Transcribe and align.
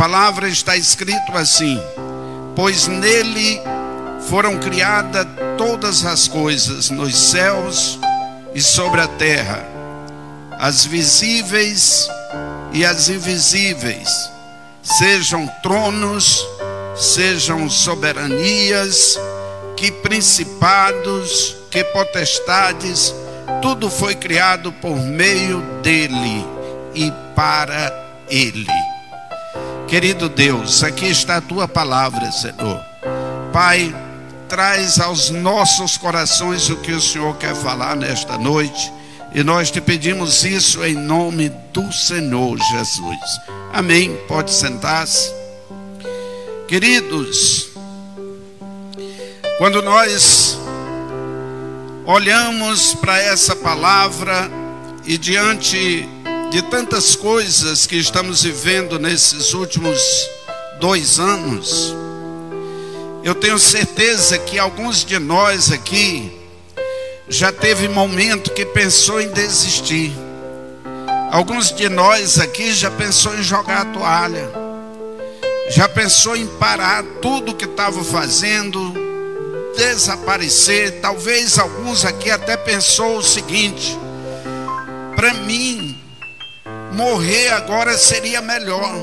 palavra 0.00 0.48
está 0.48 0.78
escrito 0.78 1.36
assim: 1.36 1.78
Pois 2.56 2.86
nele 2.86 3.60
foram 4.30 4.58
criadas 4.58 5.26
todas 5.58 6.06
as 6.06 6.26
coisas 6.26 6.88
nos 6.88 7.14
céus 7.14 7.98
e 8.54 8.62
sobre 8.62 9.02
a 9.02 9.06
terra, 9.06 9.62
as 10.58 10.86
visíveis 10.86 12.08
e 12.72 12.82
as 12.82 13.10
invisíveis, 13.10 14.08
sejam 14.82 15.46
tronos, 15.62 16.46
sejam 16.96 17.68
soberanias, 17.68 19.20
que 19.76 19.92
principados, 19.92 21.58
que 21.70 21.84
potestades, 21.84 23.14
tudo 23.60 23.90
foi 23.90 24.14
criado 24.14 24.72
por 24.72 24.96
meio 24.96 25.60
dele 25.82 26.42
e 26.94 27.12
para 27.36 27.92
ele. 28.30 28.89
Querido 29.90 30.28
Deus, 30.28 30.84
aqui 30.84 31.06
está 31.06 31.38
a 31.38 31.40
tua 31.40 31.66
palavra, 31.66 32.30
Senhor. 32.30 32.80
Pai, 33.52 33.92
traz 34.48 35.00
aos 35.00 35.30
nossos 35.30 35.96
corações 35.96 36.70
o 36.70 36.76
que 36.76 36.92
o 36.92 37.00
Senhor 37.00 37.36
quer 37.38 37.56
falar 37.56 37.96
nesta 37.96 38.38
noite. 38.38 38.92
E 39.34 39.42
nós 39.42 39.68
te 39.68 39.80
pedimos 39.80 40.44
isso 40.44 40.84
em 40.84 40.94
nome 40.94 41.48
do 41.72 41.92
Senhor 41.92 42.56
Jesus. 42.56 43.40
Amém. 43.72 44.16
Pode 44.28 44.52
sentar-se. 44.52 45.34
Queridos, 46.68 47.70
quando 49.58 49.82
nós 49.82 50.56
olhamos 52.06 52.94
para 52.94 53.20
essa 53.20 53.56
palavra 53.56 54.48
e 55.04 55.18
diante 55.18 56.08
de 56.50 56.62
tantas 56.62 57.14
coisas 57.14 57.86
que 57.86 57.94
estamos 57.94 58.42
vivendo 58.42 58.98
nesses 58.98 59.54
últimos 59.54 60.00
dois 60.80 61.20
anos, 61.20 61.94
eu 63.22 63.36
tenho 63.36 63.56
certeza 63.56 64.36
que 64.36 64.58
alguns 64.58 65.04
de 65.04 65.16
nós 65.20 65.70
aqui 65.70 66.36
já 67.28 67.52
teve 67.52 67.88
momento 67.88 68.50
que 68.50 68.66
pensou 68.66 69.20
em 69.20 69.28
desistir. 69.30 70.12
Alguns 71.30 71.72
de 71.72 71.88
nós 71.88 72.40
aqui 72.40 72.72
já 72.72 72.90
pensou 72.90 73.38
em 73.38 73.42
jogar 73.44 73.82
a 73.82 73.84
toalha. 73.84 74.50
Já 75.70 75.88
pensou 75.88 76.36
em 76.36 76.48
parar 76.58 77.04
tudo 77.22 77.54
que 77.54 77.64
estava 77.64 78.02
fazendo, 78.02 78.92
desaparecer. 79.76 81.00
Talvez 81.00 81.60
alguns 81.60 82.04
aqui 82.04 82.28
até 82.28 82.56
pensou 82.56 83.18
o 83.18 83.22
seguinte: 83.22 83.96
para 85.14 85.32
mim 85.34 85.89
morrer 86.92 87.48
agora 87.50 87.96
seria 87.96 88.40
melhor. 88.40 88.94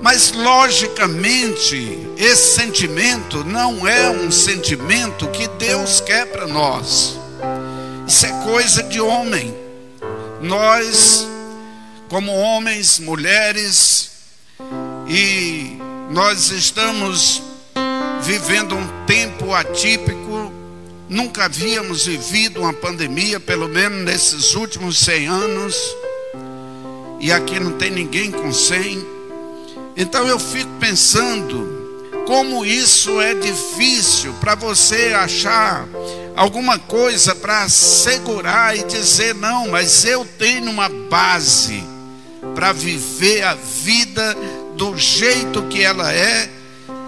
Mas 0.00 0.32
logicamente, 0.32 2.08
esse 2.16 2.54
sentimento 2.54 3.44
não 3.44 3.86
é 3.86 4.08
um 4.08 4.30
sentimento 4.30 5.28
que 5.28 5.46
Deus 5.48 6.00
quer 6.00 6.26
para 6.26 6.46
nós. 6.46 7.18
Isso 8.06 8.26
é 8.26 8.32
coisa 8.44 8.82
de 8.82 9.00
homem. 9.00 9.54
Nós, 10.40 11.28
como 12.08 12.32
homens, 12.32 12.98
mulheres, 12.98 14.10
e 15.06 15.76
nós 16.10 16.50
estamos 16.50 17.42
vivendo 18.22 18.74
um 18.74 19.04
tempo 19.06 19.52
atípico, 19.52 20.52
nunca 21.08 21.44
havíamos 21.44 22.06
vivido 22.06 22.60
uma 22.60 22.72
pandemia, 22.72 23.38
pelo 23.38 23.68
menos 23.68 24.04
nesses 24.04 24.54
últimos 24.54 24.98
100 24.98 25.26
anos, 25.26 25.76
e 27.20 27.30
aqui 27.30 27.60
não 27.60 27.72
tem 27.72 27.90
ninguém 27.90 28.30
com 28.30 28.52
100. 28.52 29.06
Então 29.96 30.26
eu 30.26 30.38
fico 30.38 30.70
pensando 30.80 31.78
como 32.26 32.64
isso 32.64 33.20
é 33.20 33.34
difícil 33.34 34.32
para 34.40 34.54
você 34.54 35.12
achar 35.14 35.86
alguma 36.34 36.78
coisa 36.78 37.34
para 37.34 37.68
segurar 37.68 38.76
e 38.76 38.84
dizer 38.84 39.34
não, 39.34 39.68
mas 39.68 40.04
eu 40.04 40.24
tenho 40.38 40.70
uma 40.70 40.88
base 40.88 41.84
para 42.54 42.72
viver 42.72 43.42
a 43.42 43.54
vida 43.54 44.34
do 44.76 44.96
jeito 44.96 45.62
que 45.64 45.82
ela 45.82 46.12
é 46.12 46.48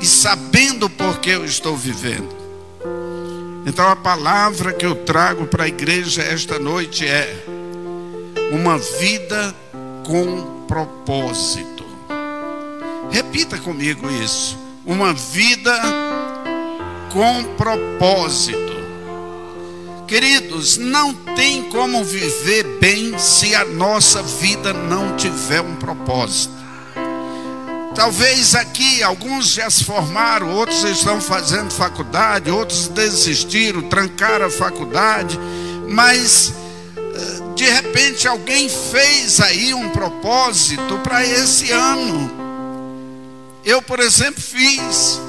e 0.01 0.05
sabendo 0.05 0.91
por 0.91 1.21
que 1.21 1.31
eu 1.31 1.45
estou 1.45 1.77
vivendo. 1.77 2.29
Então 3.65 3.89
a 3.89 3.97
palavra 3.97 4.73
que 4.73 4.85
eu 4.85 4.97
trago 4.97 5.47
para 5.47 5.65
a 5.65 5.69
igreja 5.69 6.21
esta 6.21 6.59
noite 6.59 7.07
é 7.07 7.45
uma 8.53 8.77
vida 8.77 9.55
com 10.05 10.65
propósito. 10.67 11.85
Repita 13.11 13.59
comigo 13.59 14.11
isso. 14.11 14.59
Uma 14.85 15.13
vida 15.13 15.73
com 17.13 17.45
propósito. 17.57 18.73
Queridos, 20.07 20.77
não 20.77 21.15
tem 21.15 21.65
como 21.71 22.05
viver 22.05 22.65
bem 22.79 23.19
se 23.19 23.55
a 23.55 23.65
nossa 23.65 24.23
vida 24.23 24.73
não 24.73 25.17
tiver 25.17 25.61
um 25.61 25.77
propósito. 25.77 26.63
Talvez 27.95 28.55
aqui 28.55 29.03
alguns 29.03 29.53
já 29.53 29.69
se 29.69 29.85
formaram, 29.85 30.55
outros 30.55 30.83
estão 30.85 31.21
fazendo 31.21 31.71
faculdade, 31.71 32.51
outros 32.51 32.89
desistiram, 32.89 33.83
trancaram 33.83 34.47
a 34.47 34.51
faculdade, 34.51 35.39
mas 35.89 36.55
eh, 36.97 37.42
de 37.63 37.71
repente 37.71 38.27
alguém 38.27 38.69
fez 38.69 39.41
aí 39.41 39.73
um 39.73 39.91
propósito 39.91 40.99
para 40.99 41.25
esse 41.25 41.71
ano. 41.71 42.29
Eu, 43.65 43.81
por 43.81 44.01
exemplo, 44.01 44.43
fiz. 44.43 45.21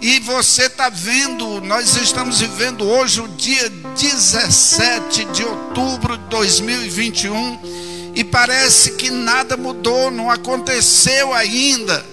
E 0.00 0.20
você 0.20 0.66
está 0.66 0.88
vendo, 0.88 1.60
nós 1.60 1.96
estamos 1.96 2.38
vivendo 2.38 2.88
hoje 2.88 3.20
o 3.20 3.26
dia 3.26 3.68
17 3.68 5.24
de 5.26 5.44
outubro 5.44 6.16
de 6.16 6.24
2021 6.26 8.12
e 8.14 8.22
parece 8.22 8.92
que 8.92 9.10
nada 9.10 9.56
mudou, 9.56 10.12
não 10.12 10.30
aconteceu 10.30 11.34
ainda. 11.34 12.04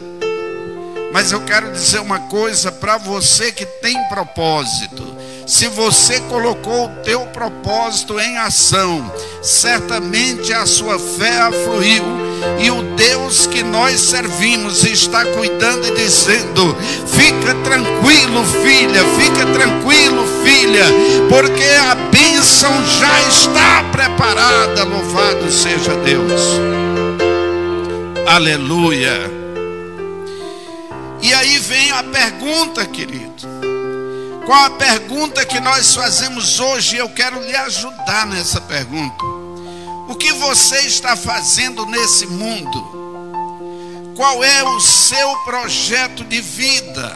Mas 1.13 1.31
eu 1.31 1.41
quero 1.41 1.71
dizer 1.71 1.99
uma 1.99 2.21
coisa 2.21 2.71
para 2.71 2.97
você 2.97 3.51
que 3.51 3.65
tem 3.65 3.95
propósito. 4.07 5.08
Se 5.49 5.67
você 5.67 6.19
colocou 6.29 6.85
o 6.85 6.89
teu 7.03 7.21
propósito 7.21 8.19
em 8.19 8.37
ação, 8.37 9.11
certamente 9.41 10.53
a 10.53 10.63
sua 10.67 10.99
fé 10.99 11.39
afluiu 11.39 12.03
e 12.59 12.69
o 12.69 12.83
Deus 12.95 13.47
que 13.47 13.63
nós 13.63 13.99
servimos 13.99 14.83
está 14.83 15.25
cuidando 15.25 15.87
e 15.87 15.95
dizendo: 15.95 16.77
fica 17.07 17.55
tranquilo, 17.63 18.45
filha, 18.61 19.03
fica 19.17 19.43
tranquilo, 19.47 20.23
filha, 20.43 20.85
porque 21.27 21.63
a 21.63 21.95
bênção 21.95 22.71
já 22.85 23.19
está 23.27 23.83
preparada. 23.91 24.83
Louvado 24.83 25.51
seja 25.51 25.95
Deus. 25.95 26.43
Aleluia. 28.27 29.19
E 31.23 31.33
aí 31.33 31.57
vem 31.57 31.89
a 31.89 32.03
pergunta, 32.03 32.85
querido. 32.85 33.68
Qual 34.49 34.65
a 34.65 34.69
pergunta 34.71 35.45
que 35.45 35.59
nós 35.59 35.93
fazemos 35.93 36.59
hoje? 36.59 36.97
Eu 36.97 37.07
quero 37.09 37.39
lhe 37.39 37.55
ajudar 37.55 38.25
nessa 38.25 38.59
pergunta. 38.59 39.23
O 40.07 40.15
que 40.15 40.33
você 40.33 40.79
está 40.87 41.15
fazendo 41.15 41.85
nesse 41.85 42.25
mundo? 42.25 44.11
Qual 44.15 44.43
é 44.43 44.63
o 44.63 44.79
seu 44.79 45.35
projeto 45.45 46.23
de 46.23 46.41
vida? 46.41 47.15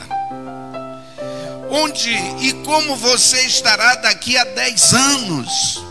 Onde 1.72 2.12
e 2.40 2.54
como 2.64 2.96
você 2.98 3.42
estará 3.42 3.96
daqui 3.96 4.38
a 4.38 4.44
10 4.44 4.94
anos? 4.94 5.84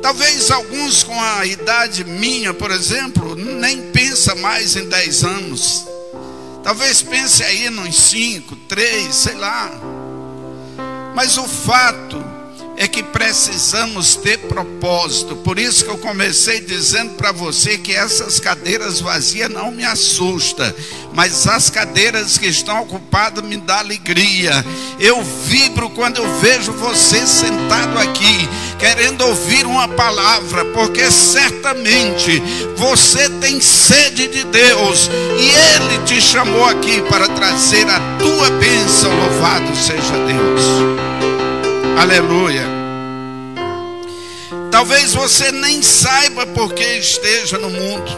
Talvez 0.00 0.52
alguns 0.52 1.02
com 1.02 1.20
a 1.20 1.44
idade 1.44 2.04
minha, 2.04 2.54
por 2.54 2.70
exemplo, 2.70 3.34
nem 3.34 3.90
pensa 3.90 4.32
mais 4.36 4.76
em 4.76 4.88
10 4.88 5.24
anos. 5.24 5.84
Talvez 6.62 7.02
pense 7.02 7.42
aí 7.42 7.68
nos 7.68 7.96
5, 7.96 8.54
3, 8.54 9.12
sei 9.12 9.34
lá. 9.34 9.95
Mas 11.16 11.38
o 11.38 11.44
fato 11.44 12.22
é 12.76 12.86
que 12.86 13.02
precisamos 13.02 14.16
ter 14.16 14.38
propósito. 14.40 15.34
Por 15.36 15.58
isso 15.58 15.82
que 15.82 15.90
eu 15.90 15.96
comecei 15.96 16.60
dizendo 16.60 17.14
para 17.14 17.32
você 17.32 17.78
que 17.78 17.94
essas 17.94 18.38
cadeiras 18.38 19.00
vazias 19.00 19.48
não 19.48 19.70
me 19.70 19.82
assustam, 19.82 20.70
mas 21.14 21.46
as 21.46 21.70
cadeiras 21.70 22.36
que 22.36 22.46
estão 22.46 22.82
ocupadas 22.82 23.42
me 23.42 23.56
dá 23.56 23.78
alegria. 23.78 24.62
Eu 25.00 25.24
vibro 25.46 25.88
quando 25.88 26.18
eu 26.18 26.38
vejo 26.38 26.70
você 26.72 27.26
sentado 27.26 27.98
aqui, 27.98 28.46
querendo 28.78 29.22
ouvir 29.22 29.64
uma 29.64 29.88
palavra, 29.88 30.66
porque 30.66 31.10
certamente 31.10 32.42
você 32.76 33.30
tem 33.40 33.58
sede 33.58 34.28
de 34.28 34.44
Deus 34.44 35.08
e 35.38 35.48
ele 35.48 36.04
te 36.04 36.20
chamou 36.20 36.66
aqui 36.66 37.00
para 37.08 37.26
trazer 37.26 37.88
a 37.88 38.00
tua 38.18 38.50
bênção. 38.50 39.10
Louvado 39.16 39.74
seja 39.74 40.12
Deus. 40.26 41.05
Aleluia. 41.96 42.62
Talvez 44.70 45.14
você 45.14 45.50
nem 45.50 45.82
saiba 45.82 46.46
por 46.48 46.74
que 46.74 46.84
esteja 46.98 47.56
no 47.56 47.70
mundo. 47.70 48.12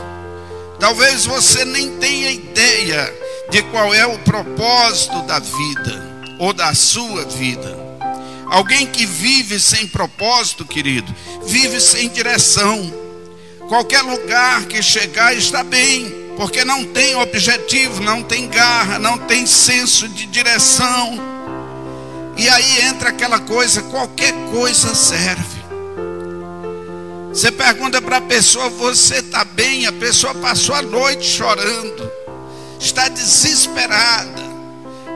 Talvez 0.80 1.24
você 1.24 1.64
nem 1.64 1.96
tenha 1.98 2.32
ideia 2.32 3.14
de 3.48 3.62
qual 3.62 3.94
é 3.94 4.04
o 4.04 4.18
propósito 4.18 5.22
da 5.22 5.38
vida 5.38 6.26
ou 6.40 6.52
da 6.52 6.74
sua 6.74 7.24
vida. 7.26 7.78
Alguém 8.50 8.84
que 8.84 9.06
vive 9.06 9.60
sem 9.60 9.86
propósito, 9.86 10.64
querido, 10.64 11.14
vive 11.46 11.80
sem 11.80 12.08
direção. 12.08 12.92
Qualquer 13.68 14.02
lugar 14.02 14.66
que 14.66 14.82
chegar 14.82 15.36
está 15.36 15.62
bem, 15.62 16.12
porque 16.36 16.64
não 16.64 16.84
tem 16.84 17.14
objetivo, 17.14 18.02
não 18.02 18.24
tem 18.24 18.48
garra, 18.48 18.98
não 18.98 19.18
tem 19.18 19.46
senso 19.46 20.08
de 20.08 20.26
direção. 20.26 21.37
E 22.38 22.48
aí 22.48 22.82
entra 22.86 23.08
aquela 23.08 23.40
coisa, 23.40 23.82
qualquer 23.82 24.32
coisa 24.52 24.94
serve. 24.94 25.58
Você 27.32 27.50
pergunta 27.50 28.00
para 28.00 28.18
a 28.18 28.20
pessoa, 28.20 28.68
você 28.68 29.16
está 29.16 29.44
bem? 29.44 29.86
A 29.86 29.92
pessoa 29.92 30.32
passou 30.34 30.74
a 30.74 30.80
noite 30.80 31.26
chorando, 31.28 32.10
está 32.78 33.08
desesperada. 33.08 34.40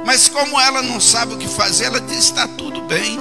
Mas 0.05 0.29
como 0.29 0.61
ela 0.61 0.83
não 0.83 1.01
sabe 1.01 1.35
o 1.35 1.39
que 1.39 1.47
fazer, 1.47 1.85
ela 1.85 2.01
diz: 2.01 2.25
está 2.25 2.49
tudo 2.49 2.83
bem. 2.83 3.19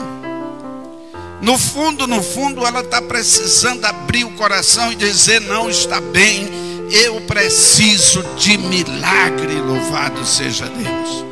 No 1.40 1.58
fundo, 1.58 2.08
no 2.08 2.24
fundo, 2.24 2.66
ela 2.66 2.82
está 2.82 3.02
precisando 3.02 3.86
abrir 3.86 4.24
o 4.24 4.32
coração 4.32 4.92
e 4.92 4.96
dizer: 4.96 5.42
não 5.42 5.70
está 5.70 6.02
bem, 6.02 6.50
eu 6.92 7.22
preciso 7.22 8.24
de 8.36 8.58
milagre, 8.58 9.62
louvado 9.62 10.26
seja 10.26 10.66
Deus. 10.66 11.31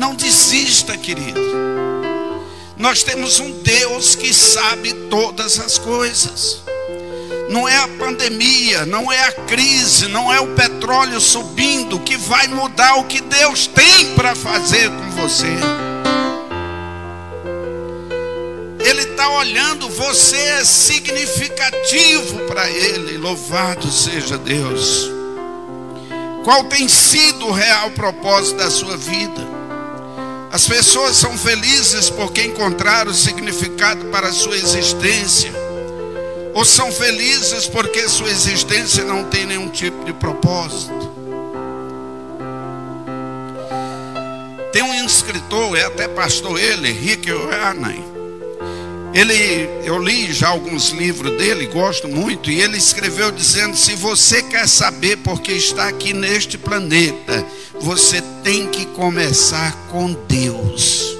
Não 0.00 0.14
desista, 0.14 0.96
querido. 0.96 1.38
Nós 2.78 3.02
temos 3.02 3.38
um 3.38 3.60
Deus 3.60 4.14
que 4.14 4.32
sabe 4.32 4.94
todas 5.10 5.60
as 5.60 5.76
coisas. 5.76 6.62
Não 7.50 7.68
é 7.68 7.76
a 7.76 7.86
pandemia, 7.86 8.86
não 8.86 9.12
é 9.12 9.28
a 9.28 9.32
crise, 9.32 10.08
não 10.08 10.32
é 10.32 10.40
o 10.40 10.54
petróleo 10.54 11.20
subindo 11.20 12.00
que 12.00 12.16
vai 12.16 12.48
mudar 12.48 12.94
o 12.94 13.04
que 13.04 13.20
Deus 13.20 13.66
tem 13.66 14.14
para 14.14 14.34
fazer 14.34 14.88
com 14.88 15.10
você. 15.10 15.54
Ele 18.78 19.02
está 19.02 19.28
olhando, 19.36 19.86
você 19.90 20.38
é 20.38 20.64
significativo 20.64 22.46
para 22.46 22.70
Ele. 22.70 23.18
Louvado 23.18 23.92
seja 23.92 24.38
Deus. 24.38 25.10
Qual 26.42 26.64
tem 26.64 26.88
sido 26.88 27.48
o 27.48 27.52
real 27.52 27.90
propósito 27.90 28.56
da 28.56 28.70
sua 28.70 28.96
vida? 28.96 29.59
As 30.52 30.66
pessoas 30.66 31.16
são 31.16 31.38
felizes 31.38 32.10
porque 32.10 32.42
encontraram 32.42 33.14
significado 33.14 34.06
para 34.06 34.28
a 34.28 34.32
sua 34.32 34.56
existência, 34.56 35.52
ou 36.52 36.64
são 36.64 36.90
felizes 36.90 37.68
porque 37.68 38.08
sua 38.08 38.28
existência 38.28 39.04
não 39.04 39.24
tem 39.24 39.46
nenhum 39.46 39.68
tipo 39.68 40.04
de 40.04 40.12
propósito. 40.12 41.10
Tem 44.72 44.82
um 44.82 45.04
escritor, 45.04 45.76
é 45.76 45.84
até 45.84 46.08
pastor 46.08 46.58
ele, 46.58 46.90
Rick 46.90 47.30
Warren, 47.32 48.04
ele, 49.12 49.68
eu 49.84 49.98
li 49.98 50.32
já 50.32 50.48
alguns 50.48 50.90
livros 50.90 51.36
dele, 51.36 51.66
gosto 51.66 52.06
muito, 52.06 52.50
e 52.50 52.60
ele 52.60 52.76
escreveu 52.76 53.32
dizendo: 53.32 53.76
se 53.76 53.94
você 53.94 54.42
quer 54.42 54.68
saber 54.68 55.16
por 55.18 55.40
que 55.40 55.52
está 55.52 55.88
aqui 55.88 56.12
neste 56.12 56.56
planeta, 56.56 57.44
você 57.80 58.22
tem 58.42 58.68
que 58.68 58.86
começar 58.86 59.74
com 59.90 60.12
Deus. 60.28 61.16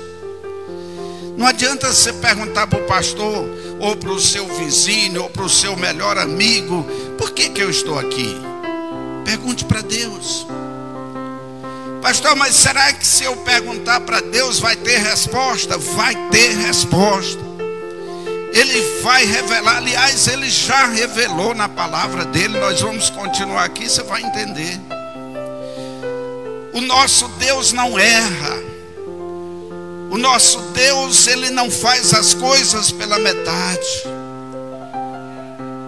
Não 1.37 1.47
adianta 1.47 1.91
você 1.91 2.13
perguntar 2.13 2.67
para 2.67 2.79
o 2.79 2.87
pastor, 2.87 3.49
ou 3.81 3.97
para 3.97 4.11
o 4.11 4.21
seu 4.21 4.47
vizinho, 4.47 5.23
ou 5.23 5.31
para 5.31 5.45
o 5.45 5.49
seu 5.49 5.75
melhor 5.75 6.19
amigo, 6.19 6.85
por 7.17 7.31
que, 7.31 7.49
que 7.49 7.63
eu 7.63 7.71
estou 7.71 7.99
aqui? 7.99 8.37
Pergunte 9.25 9.65
para 9.65 9.81
Deus. 9.81 10.47
Pastor, 12.03 12.37
mas 12.37 12.55
será 12.55 12.93
que 12.93 13.07
se 13.07 13.25
eu 13.25 13.37
perguntar 13.39 14.01
para 14.01 14.21
Deus 14.21 14.59
vai 14.59 14.77
ter 14.77 14.99
resposta? 14.99 15.79
Vai 15.79 16.15
ter 16.31 16.57
resposta. 16.57 17.41
Ele 18.53 19.01
vai 19.03 19.25
revelar, 19.25 19.77
aliás, 19.77 20.27
ele 20.27 20.51
já 20.51 20.87
revelou 20.87 21.55
na 21.55 21.69
palavra 21.69 22.25
dele. 22.25 22.59
Nós 22.59 22.81
vamos 22.81 23.09
continuar 23.09 23.65
aqui, 23.65 23.89
você 23.89 24.03
vai 24.03 24.23
entender. 24.23 24.79
O 26.73 26.81
nosso 26.81 27.27
Deus 27.29 27.73
não 27.73 27.99
erra. 27.99 28.71
O 30.11 30.19
nosso 30.19 30.61
Deus, 30.73 31.27
ele 31.27 31.51
não 31.51 31.71
faz 31.71 32.13
as 32.15 32.35
coisas 32.35 32.91
pela 32.93 33.19
metade. 33.19 34.05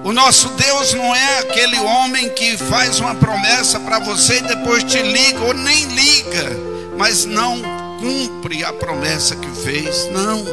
O 0.05 0.13
nosso 0.13 0.49
Deus 0.51 0.93
não 0.95 1.15
é 1.15 1.39
aquele 1.39 1.79
homem 1.79 2.29
que 2.31 2.57
faz 2.57 2.99
uma 2.99 3.15
promessa 3.15 3.79
para 3.79 4.01
você 4.01 4.39
e 4.39 4.43
depois 4.43 4.83
te 4.83 5.01
liga 5.01 5.41
ou 5.45 5.55
nem 5.55 5.85
liga, 5.87 6.51
mas 6.99 7.25
não 7.25 7.63
cumpre 8.01 8.65
a 8.65 8.73
promessa 8.73 9.37
que 9.37 9.49
fez. 9.63 10.09
Não. 10.11 10.45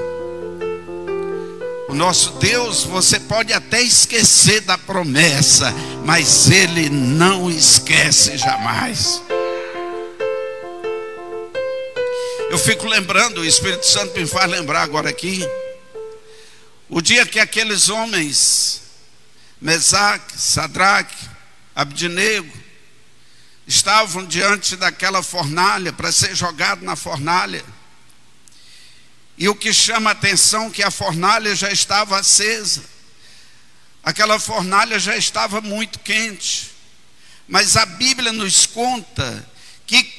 O 1.89 1.95
nosso 1.95 2.33
Deus, 2.33 2.83
você 2.83 3.19
pode 3.19 3.51
até 3.51 3.81
esquecer 3.81 4.61
da 4.61 4.77
promessa, 4.77 5.73
mas 6.05 6.49
Ele 6.51 6.87
não 6.87 7.49
esquece 7.49 8.37
jamais. 8.37 9.23
Eu 12.49 12.57
fico 12.57 12.87
lembrando, 12.87 13.41
o 13.41 13.45
Espírito 13.45 13.85
Santo 13.85 14.19
me 14.19 14.25
faz 14.25 14.49
lembrar 14.49 14.81
agora 14.81 15.07
aqui, 15.07 15.47
o 16.89 16.99
dia 16.99 17.23
que 17.23 17.39
aqueles 17.39 17.89
homens, 17.89 18.81
Mesaque, 19.61 20.35
Sadraque, 20.35 21.15
Abdinego, 21.75 22.51
estavam 23.67 24.25
diante 24.25 24.75
daquela 24.75 25.21
fornalha 25.21 25.93
para 25.93 26.11
ser 26.11 26.35
jogado 26.35 26.83
na 26.83 26.95
fornalha. 26.95 27.63
E 29.37 29.47
o 29.47 29.53
que 29.53 29.71
chama 29.71 30.09
a 30.09 30.13
atenção 30.13 30.67
é 30.67 30.69
que 30.71 30.81
a 30.81 30.89
fornalha 30.89 31.55
já 31.55 31.71
estava 31.71 32.17
acesa. 32.17 32.83
Aquela 34.03 34.39
fornalha 34.39 34.97
já 34.97 35.15
estava 35.15 35.61
muito 35.61 35.99
quente. 35.99 36.71
Mas 37.47 37.77
a 37.77 37.85
Bíblia 37.85 38.33
nos 38.33 38.65
conta 38.65 39.47
que 39.85 40.19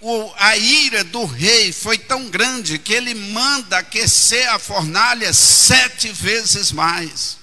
o, 0.00 0.32
a 0.36 0.56
ira 0.56 1.04
do 1.04 1.24
rei 1.24 1.72
foi 1.72 1.98
tão 1.98 2.28
grande 2.30 2.78
que 2.78 2.92
ele 2.92 3.14
manda 3.14 3.78
aquecer 3.78 4.48
a 4.52 4.58
fornalha 4.58 5.32
sete 5.32 6.10
vezes 6.10 6.72
mais. 6.72 7.38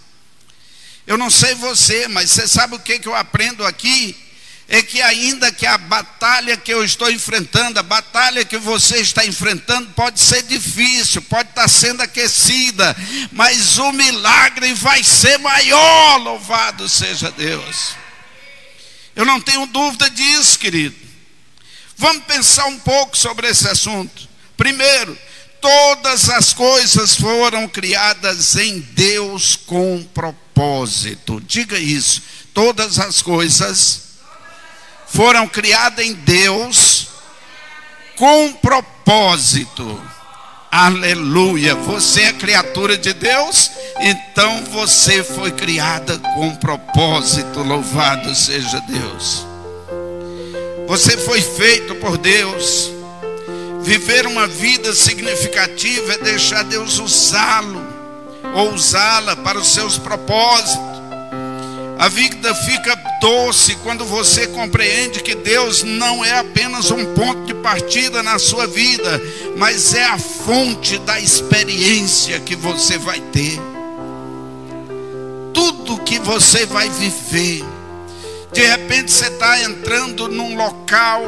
Eu 1.06 1.18
não 1.18 1.30
sei 1.30 1.56
você, 1.56 2.08
mas 2.08 2.32
você 2.32 2.48
sabe 2.48 2.76
o 2.76 2.80
que, 2.80 3.00
que 3.00 3.08
eu 3.08 3.16
aprendo 3.16 3.66
aqui? 3.66 4.16
é 4.70 4.82
que 4.82 5.02
ainda 5.02 5.52
que 5.52 5.66
a 5.66 5.78
batalha 5.78 6.58
que 6.58 6.74
eu 6.74 6.84
estou 6.84 7.10
enfrentando, 7.10 7.80
a 7.80 7.84
batalha 7.84 8.44
que 8.44 8.58
você 8.58 8.98
está 8.98 9.26
enfrentando, 9.26 9.90
pode 9.94 10.20
ser 10.20 10.44
difícil, 10.44 11.22
pode 11.22 11.50
estar 11.50 11.68
sendo 11.70 12.02
aquecida, 12.02 12.96
mas 13.32 13.78
o 13.78 13.94
milagre 13.94 14.74
vai 14.74 15.04
ser 15.04 15.38
maior, 15.40 16.18
louvado 16.18 16.90
seja 16.90 17.32
Deus. 17.32 17.96
Eu 19.16 19.26
não 19.26 19.40
tenho 19.40 19.66
dúvida 19.68 20.10
disso, 20.10 20.60
querido. 20.60 21.07
Vamos 21.98 22.24
pensar 22.26 22.68
um 22.68 22.78
pouco 22.78 23.18
sobre 23.18 23.48
esse 23.48 23.68
assunto. 23.68 24.30
Primeiro, 24.56 25.18
todas 25.60 26.30
as 26.30 26.54
coisas 26.54 27.16
foram 27.16 27.68
criadas 27.68 28.56
em 28.56 28.80
Deus 28.80 29.56
com 29.56 30.04
propósito. 30.14 31.42
Diga 31.42 31.80
isso. 31.80 32.22
Todas 32.54 33.00
as 33.00 33.24
coisas 33.24 34.04
foram 35.08 35.48
criadas 35.48 36.06
em 36.06 36.14
Deus 36.14 37.08
com 38.16 38.54
propósito. 38.54 40.00
Aleluia. 40.72 41.74
Você 41.74 42.22
é 42.24 42.34
criatura 42.34 42.96
de 42.96 43.14
Deus, 43.14 43.72
então 44.02 44.66
você 44.66 45.24
foi 45.24 45.52
criada 45.52 46.20
com 46.20 46.56
propósito. 46.58 47.64
Louvado 47.64 48.36
seja 48.36 48.80
Deus. 48.82 49.47
Você 50.88 51.18
foi 51.18 51.42
feito 51.42 51.96
por 51.96 52.18
Deus. 52.18 52.90
Viver 53.82 54.26
uma 54.26 54.48
vida 54.48 54.94
significativa 54.96 56.14
é 56.14 56.18
deixar 56.18 56.64
Deus 56.64 56.98
usá-lo 56.98 57.86
ou 58.56 58.74
usá-la 58.74 59.36
para 59.36 59.60
os 59.60 59.68
seus 59.68 59.98
propósitos. 59.98 60.98
A 62.00 62.08
vida 62.08 62.56
fica 62.56 62.96
doce 63.20 63.76
quando 63.84 64.06
você 64.06 64.48
compreende 64.48 65.22
que 65.22 65.36
Deus 65.36 65.84
não 65.84 66.24
é 66.24 66.40
apenas 66.40 66.90
um 66.90 67.14
ponto 67.14 67.46
de 67.46 67.56
partida 67.56 68.24
na 68.24 68.40
sua 68.40 68.66
vida, 68.66 69.22
mas 69.58 69.94
é 69.94 70.06
a 70.06 70.18
fonte 70.18 70.98
da 71.00 71.20
experiência 71.20 72.40
que 72.40 72.56
você 72.56 72.98
vai 72.98 73.20
ter. 73.20 73.60
Tudo 75.54 75.98
que 76.04 76.18
você 76.20 76.66
vai 76.66 76.90
viver. 76.90 77.77
De 78.54 78.66
repente 78.66 79.12
você 79.12 79.28
está 79.28 79.62
entrando 79.64 80.28
num 80.28 80.56
local 80.56 81.24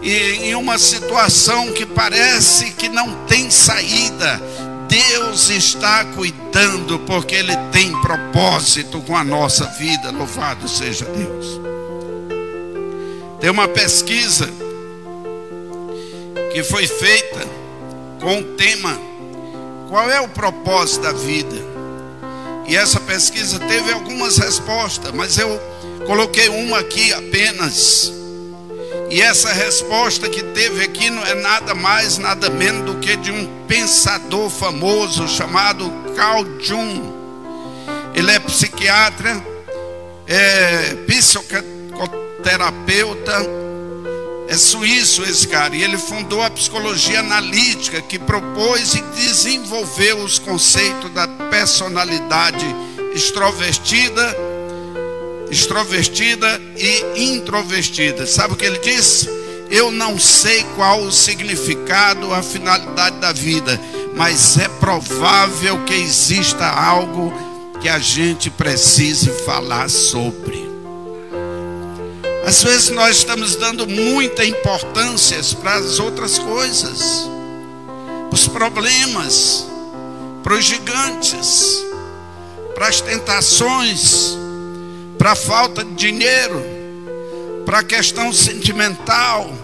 e 0.00 0.12
em 0.48 0.54
uma 0.54 0.78
situação 0.78 1.72
que 1.72 1.86
parece 1.86 2.72
que 2.72 2.88
não 2.88 3.26
tem 3.26 3.50
saída 3.50 4.40
Deus 4.92 5.48
está 5.48 6.04
cuidando, 6.04 6.98
porque 6.98 7.34
Ele 7.34 7.56
tem 7.72 7.98
propósito 8.02 9.00
com 9.00 9.16
a 9.16 9.24
nossa 9.24 9.64
vida. 9.64 10.10
Louvado 10.10 10.68
seja 10.68 11.06
Deus. 11.06 11.58
Tem 13.40 13.48
uma 13.48 13.66
pesquisa 13.66 14.46
que 16.52 16.62
foi 16.62 16.86
feita 16.86 17.40
com 18.20 18.38
o 18.38 18.44
tema 18.54 19.00
Qual 19.88 20.10
é 20.10 20.20
o 20.20 20.28
propósito 20.28 21.04
da 21.04 21.12
vida? 21.12 21.56
E 22.68 22.76
essa 22.76 23.00
pesquisa 23.00 23.58
teve 23.58 23.92
algumas 23.92 24.36
respostas, 24.36 25.10
mas 25.12 25.38
eu 25.38 25.58
coloquei 26.06 26.48
uma 26.48 26.78
aqui 26.78 27.12
apenas. 27.12 28.10
E 29.10 29.20
essa 29.20 29.52
resposta 29.52 30.26
que 30.28 30.42
teve 30.42 30.82
aqui 30.82 31.10
não 31.10 31.24
é 31.24 31.34
nada 31.34 31.74
mais, 31.74 32.18
nada 32.18 32.48
menos 32.48 32.86
do 32.86 32.96
que 32.98 33.14
de 33.16 33.30
um 33.30 33.46
pensador 33.66 34.48
famoso 34.48 35.28
chamado 35.28 35.92
Carl 36.16 36.46
Jung. 36.60 37.12
Ele 38.14 38.30
é 38.30 38.40
psiquiatra, 38.40 39.44
é 40.26 40.94
psicoterapeuta, 41.06 43.36
é 44.48 44.56
suíço 44.56 45.22
esse 45.24 45.46
cara. 45.46 45.76
E 45.76 45.82
ele 45.82 45.98
fundou 45.98 46.42
a 46.42 46.48
psicologia 46.50 47.20
analítica, 47.20 48.00
que 48.00 48.18
propôs 48.18 48.94
e 48.94 49.02
desenvolveu 49.14 50.24
os 50.24 50.38
conceitos 50.38 51.10
da 51.10 51.28
personalidade 51.28 52.64
extrovertida 53.14 54.51
extrovertida 55.52 56.60
e 56.78 57.34
introvertida. 57.34 58.26
Sabe 58.26 58.54
o 58.54 58.56
que 58.56 58.64
ele 58.64 58.78
disse? 58.78 59.28
Eu 59.70 59.92
não 59.92 60.18
sei 60.18 60.64
qual 60.74 61.02
o 61.02 61.12
significado, 61.12 62.32
a 62.32 62.42
finalidade 62.42 63.16
da 63.18 63.32
vida, 63.32 63.78
mas 64.16 64.56
é 64.56 64.66
provável 64.68 65.84
que 65.84 65.92
exista 65.92 66.66
algo 66.66 67.32
que 67.82 67.88
a 67.88 67.98
gente 67.98 68.48
precise 68.48 69.30
falar 69.44 69.90
sobre. 69.90 70.62
Às 72.46 72.62
vezes 72.62 72.90
nós 72.90 73.18
estamos 73.18 73.54
dando 73.56 73.86
muita 73.86 74.44
importância 74.44 75.38
para 75.60 75.74
as 75.74 75.98
outras 75.98 76.38
coisas, 76.38 77.28
para 78.28 78.34
os 78.34 78.48
problemas, 78.48 79.66
para 80.42 80.54
os 80.54 80.64
gigantes, 80.64 81.84
para 82.74 82.88
as 82.88 83.00
tentações, 83.00 84.36
para 85.22 85.36
falta 85.36 85.84
de 85.84 85.94
dinheiro, 85.94 86.60
para 87.64 87.84
questão 87.84 88.32
sentimental. 88.32 89.54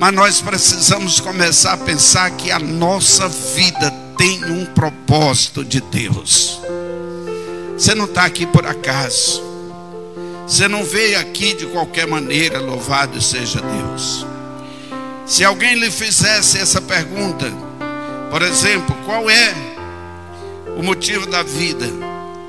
Mas 0.00 0.14
nós 0.14 0.40
precisamos 0.40 1.20
começar 1.20 1.74
a 1.74 1.76
pensar 1.76 2.30
que 2.30 2.50
a 2.50 2.58
nossa 2.58 3.28
vida 3.28 3.90
tem 4.16 4.42
um 4.46 4.64
propósito 4.64 5.62
de 5.62 5.82
Deus. 5.82 6.58
Você 7.76 7.94
não 7.94 8.06
está 8.06 8.24
aqui 8.24 8.46
por 8.46 8.64
acaso. 8.64 9.42
Você 10.46 10.66
não 10.66 10.82
veio 10.82 11.20
aqui 11.20 11.52
de 11.52 11.66
qualquer 11.66 12.06
maneira, 12.06 12.58
louvado 12.58 13.20
seja 13.20 13.60
Deus. 13.60 14.26
Se 15.26 15.44
alguém 15.44 15.74
lhe 15.74 15.90
fizesse 15.90 16.56
essa 16.56 16.80
pergunta, 16.80 17.44
por 18.30 18.40
exemplo, 18.40 18.96
qual 19.04 19.28
é 19.28 19.54
o 20.78 20.82
motivo 20.82 21.26
da 21.26 21.42
vida? 21.42 21.84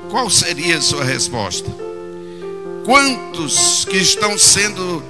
Qual 0.08 0.30
seria 0.30 0.78
a 0.78 0.80
sua 0.80 1.04
resposta? 1.04 1.89
Quantos 2.90 3.84
que 3.84 3.98
estão 3.98 4.36
sendo 4.36 5.00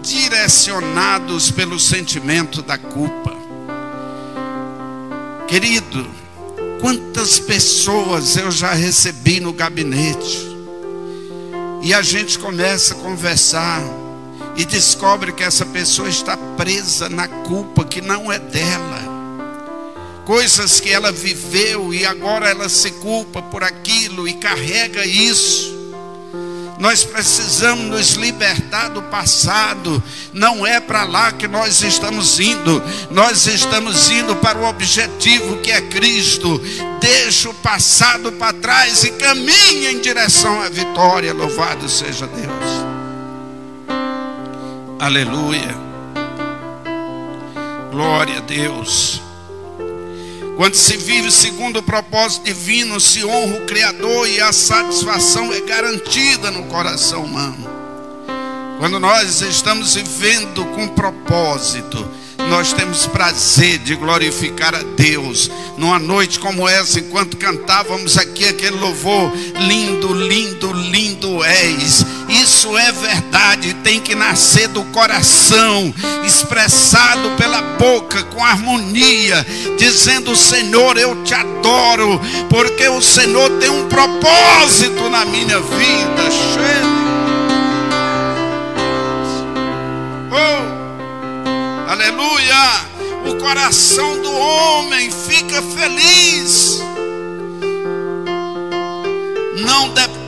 direcionados 0.00 1.50
pelo 1.50 1.78
sentimento 1.78 2.62
da 2.62 2.78
culpa? 2.78 3.36
Querido, 5.46 6.08
quantas 6.80 7.38
pessoas 7.38 8.38
eu 8.38 8.50
já 8.50 8.72
recebi 8.72 9.40
no 9.40 9.52
gabinete 9.52 10.38
e 11.82 11.92
a 11.92 12.00
gente 12.00 12.38
começa 12.38 12.94
a 12.94 12.96
conversar 12.96 13.82
e 14.56 14.64
descobre 14.64 15.32
que 15.32 15.42
essa 15.42 15.66
pessoa 15.66 16.08
está 16.08 16.34
presa 16.56 17.10
na 17.10 17.28
culpa 17.28 17.84
que 17.84 18.00
não 18.00 18.32
é 18.32 18.38
dela. 18.38 19.02
Coisas 20.24 20.80
que 20.80 20.88
ela 20.88 21.12
viveu 21.12 21.92
e 21.92 22.06
agora 22.06 22.48
ela 22.48 22.70
se 22.70 22.90
culpa 22.90 23.42
por 23.42 23.62
aquilo 23.62 24.26
e 24.26 24.32
carrega 24.32 25.04
isso. 25.04 25.81
Nós 26.82 27.04
precisamos 27.04 27.84
nos 27.84 28.14
libertar 28.14 28.88
do 28.88 29.00
passado. 29.02 30.02
Não 30.32 30.66
é 30.66 30.80
para 30.80 31.04
lá 31.04 31.30
que 31.30 31.46
nós 31.46 31.80
estamos 31.80 32.40
indo. 32.40 32.82
Nós 33.08 33.46
estamos 33.46 34.10
indo 34.10 34.34
para 34.34 34.58
o 34.58 34.64
objetivo 34.64 35.58
que 35.58 35.70
é 35.70 35.80
Cristo. 35.80 36.60
Deixa 37.00 37.48
o 37.48 37.54
passado 37.54 38.32
para 38.32 38.52
trás 38.54 39.04
e 39.04 39.12
caminha 39.12 39.92
em 39.92 40.00
direção 40.00 40.60
à 40.60 40.68
vitória. 40.68 41.32
Louvado 41.32 41.88
seja 41.88 42.26
Deus. 42.26 42.84
Aleluia. 44.98 45.76
Glória 47.92 48.38
a 48.38 48.40
Deus. 48.40 49.21
Quando 50.56 50.74
se 50.74 50.96
vive 50.96 51.30
segundo 51.30 51.78
o 51.78 51.82
propósito 51.82 52.44
divino, 52.44 53.00
se 53.00 53.24
honra 53.24 53.56
o 53.56 53.66
Criador 53.66 54.28
e 54.28 54.40
a 54.40 54.52
satisfação 54.52 55.52
é 55.52 55.60
garantida 55.60 56.50
no 56.50 56.64
coração 56.64 57.24
humano. 57.24 57.70
Quando 58.78 59.00
nós 59.00 59.40
estamos 59.40 59.94
vivendo 59.94 60.64
com 60.74 60.88
propósito, 60.88 62.06
nós 62.48 62.72
temos 62.72 63.06
prazer 63.06 63.78
de 63.78 63.94
glorificar 63.94 64.74
a 64.74 64.82
Deus. 64.82 65.50
Numa 65.78 65.98
noite 65.98 66.38
como 66.38 66.68
essa, 66.68 67.00
enquanto 67.00 67.36
cantávamos 67.36 68.18
aqui 68.18 68.44
aquele 68.44 68.76
louvor, 68.76 69.32
lindo, 69.56 70.12
lindo, 70.12 70.72
lindo 70.72 71.42
és. 71.44 72.01
Isso 72.52 72.76
é 72.76 72.92
verdade, 72.92 73.72
tem 73.82 73.98
que 73.98 74.14
nascer 74.14 74.68
do 74.68 74.84
coração, 74.84 75.92
expressado 76.22 77.30
pela 77.30 77.62
boca, 77.62 78.22
com 78.24 78.44
harmonia, 78.44 79.44
dizendo: 79.78 80.36
Senhor, 80.36 80.98
eu 80.98 81.24
te 81.24 81.32
adoro, 81.32 82.20
porque 82.50 82.86
o 82.90 83.00
Senhor 83.00 83.48
tem 83.58 83.70
um 83.70 83.88
propósito 83.88 85.08
na 85.08 85.24
minha 85.24 85.58
vida. 85.60 86.22
Oh, 90.30 91.90
aleluia! 91.90 92.82
O 93.30 93.36
coração 93.36 94.20
do 94.20 94.30
homem 94.30 95.10
fica 95.10 95.62
feliz. 95.62 96.82
Não 99.64 99.88
depende 99.88 100.21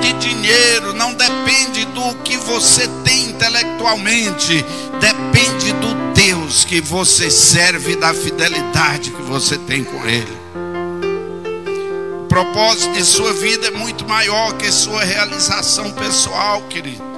de 0.00 0.12
dinheiro, 0.14 0.92
não 0.94 1.12
depende 1.14 1.84
do 1.86 2.14
que 2.22 2.36
você 2.36 2.88
tem 3.04 3.30
intelectualmente, 3.30 4.64
depende 5.00 5.72
do 5.74 6.12
Deus 6.14 6.64
que 6.64 6.80
você 6.80 7.30
serve, 7.30 7.96
da 7.96 8.12
fidelidade 8.12 9.10
que 9.10 9.22
você 9.22 9.56
tem 9.58 9.84
com 9.84 10.06
Ele. 10.06 10.40
O 12.24 12.26
propósito 12.28 12.92
de 12.92 13.04
sua 13.04 13.32
vida 13.32 13.68
é 13.68 13.70
muito 13.70 14.06
maior 14.06 14.54
que 14.54 14.70
sua 14.70 15.02
realização 15.02 15.90
pessoal, 15.92 16.62
querido. 16.62 17.10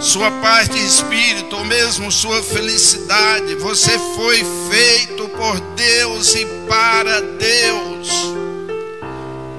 Sua 0.00 0.30
paz 0.30 0.68
de 0.68 0.78
espírito, 0.78 1.56
ou 1.56 1.64
mesmo 1.64 2.12
sua 2.12 2.42
felicidade, 2.42 3.54
você 3.54 3.98
foi 4.14 4.44
feito 4.70 5.28
por 5.28 5.58
Deus 5.74 6.34
e 6.34 6.44
para 6.68 7.20
Deus. 7.20 8.43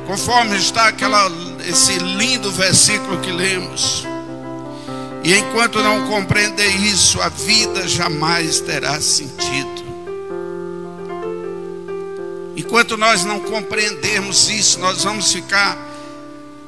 Conforme 0.06 0.56
está 0.58 0.88
aquela, 0.88 1.32
esse 1.68 1.98
lindo 1.98 2.52
versículo 2.52 3.20
que 3.22 3.32
lemos. 3.32 4.06
E 5.24 5.34
enquanto 5.34 5.82
não 5.82 6.08
compreender 6.08 6.70
isso, 6.82 7.20
a 7.20 7.30
vida 7.30 7.88
jamais 7.88 8.60
terá 8.60 9.02
sentido. 9.02 9.84
Enquanto 12.56 12.96
nós 12.96 13.26
não 13.26 13.40
compreendermos 13.40 14.50
isso, 14.50 14.80
nós 14.80 15.04
vamos 15.04 15.32
ficar. 15.32 15.78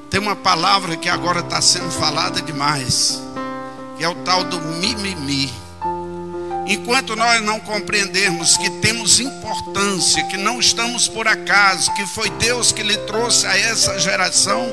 Tem 0.10 0.20
uma 0.20 0.36
palavra 0.36 0.98
que 0.98 1.08
agora 1.08 1.42
está 1.42 1.62
sendo 1.62 1.92
falada 1.92 2.42
demais, 2.42 3.22
que 3.98 4.04
é 4.04 4.10
o 4.10 4.16
tal 4.16 4.44
do 4.44 4.60
mimimi. 4.60 5.67
Enquanto 6.68 7.16
nós 7.16 7.42
não 7.42 7.60
compreendermos 7.60 8.58
que 8.58 8.70
temos 8.82 9.20
importância, 9.20 10.24
que 10.26 10.38
não 10.38 10.60
estamos 10.60 11.08
por 11.08 11.28
acaso, 11.28 11.94
que 11.94 12.06
foi 12.08 12.30
Deus 12.32 12.72
que 12.72 12.84
lhe 12.84 12.98
trouxe 12.98 13.48
a 13.48 13.58
essa 13.58 13.98
geração, 14.00 14.70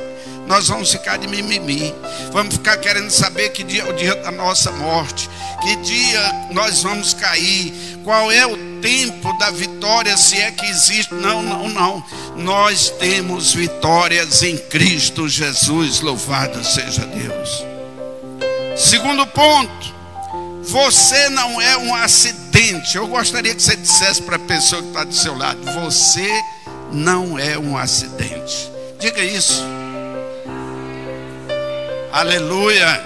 nós 0.46 0.68
vamos 0.68 0.90
ficar 0.90 1.16
de 1.18 1.26
mimimi. 1.26 1.94
Vamos 2.32 2.54
ficar 2.54 2.76
querendo 2.78 3.10
saber 3.10 3.50
que 3.50 3.62
dia 3.62 3.82
é 3.82 3.90
o 3.90 3.92
dia 3.92 4.14
da 4.16 4.30
nossa 4.30 4.70
morte, 4.72 5.28
que 5.62 5.76
dia 5.76 6.48
nós 6.50 6.82
vamos 6.82 7.14
cair, 7.14 7.72
qual 8.02 8.30
é 8.30 8.46
o 8.46 8.56
tempo 8.80 9.32
da 9.38 9.50
vitória, 9.50 10.16
se 10.16 10.36
é 10.36 10.50
que 10.50 10.66
existe. 10.66 11.14
Não, 11.14 11.42
não, 11.42 11.68
não. 11.68 12.04
Nós 12.36 12.90
temos 12.90 13.54
vitórias 13.54 14.42
em 14.42 14.58
Cristo 14.58 15.28
Jesus, 15.28 16.00
louvado 16.00 16.62
seja 16.64 17.06
Deus. 17.06 17.64
Segundo 18.76 19.26
ponto, 19.28 19.94
você 20.66 21.28
não 21.28 21.60
é 21.60 21.76
um 21.76 21.94
acidente. 21.94 22.96
Eu 22.96 23.06
gostaria 23.06 23.54
que 23.54 23.62
você 23.62 23.76
dissesse 23.76 24.22
para 24.22 24.36
a 24.36 24.40
pessoa 24.40 24.82
que 24.82 24.88
está 24.88 25.04
do 25.04 25.14
seu 25.14 25.36
lado: 25.36 25.60
Você 25.82 26.28
não 26.92 27.38
é 27.38 27.58
um 27.58 27.76
acidente. 27.76 28.70
Diga 28.98 29.22
isso. 29.22 29.62
Aleluia. 32.12 33.02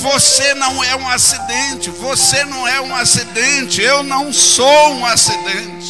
Você 0.00 0.54
não 0.54 0.84
é 0.84 0.94
um 0.94 1.08
acidente, 1.08 1.88
você 1.88 2.44
não 2.44 2.68
é 2.68 2.80
um 2.82 2.94
acidente, 2.94 3.80
eu 3.80 4.02
não 4.02 4.30
sou 4.30 4.94
um 4.94 5.06
acidente. 5.06 5.88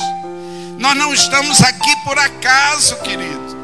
Nós 0.78 0.96
não 0.96 1.12
estamos 1.12 1.60
aqui 1.60 1.96
por 2.04 2.16
acaso, 2.18 2.96
querido. 2.96 3.56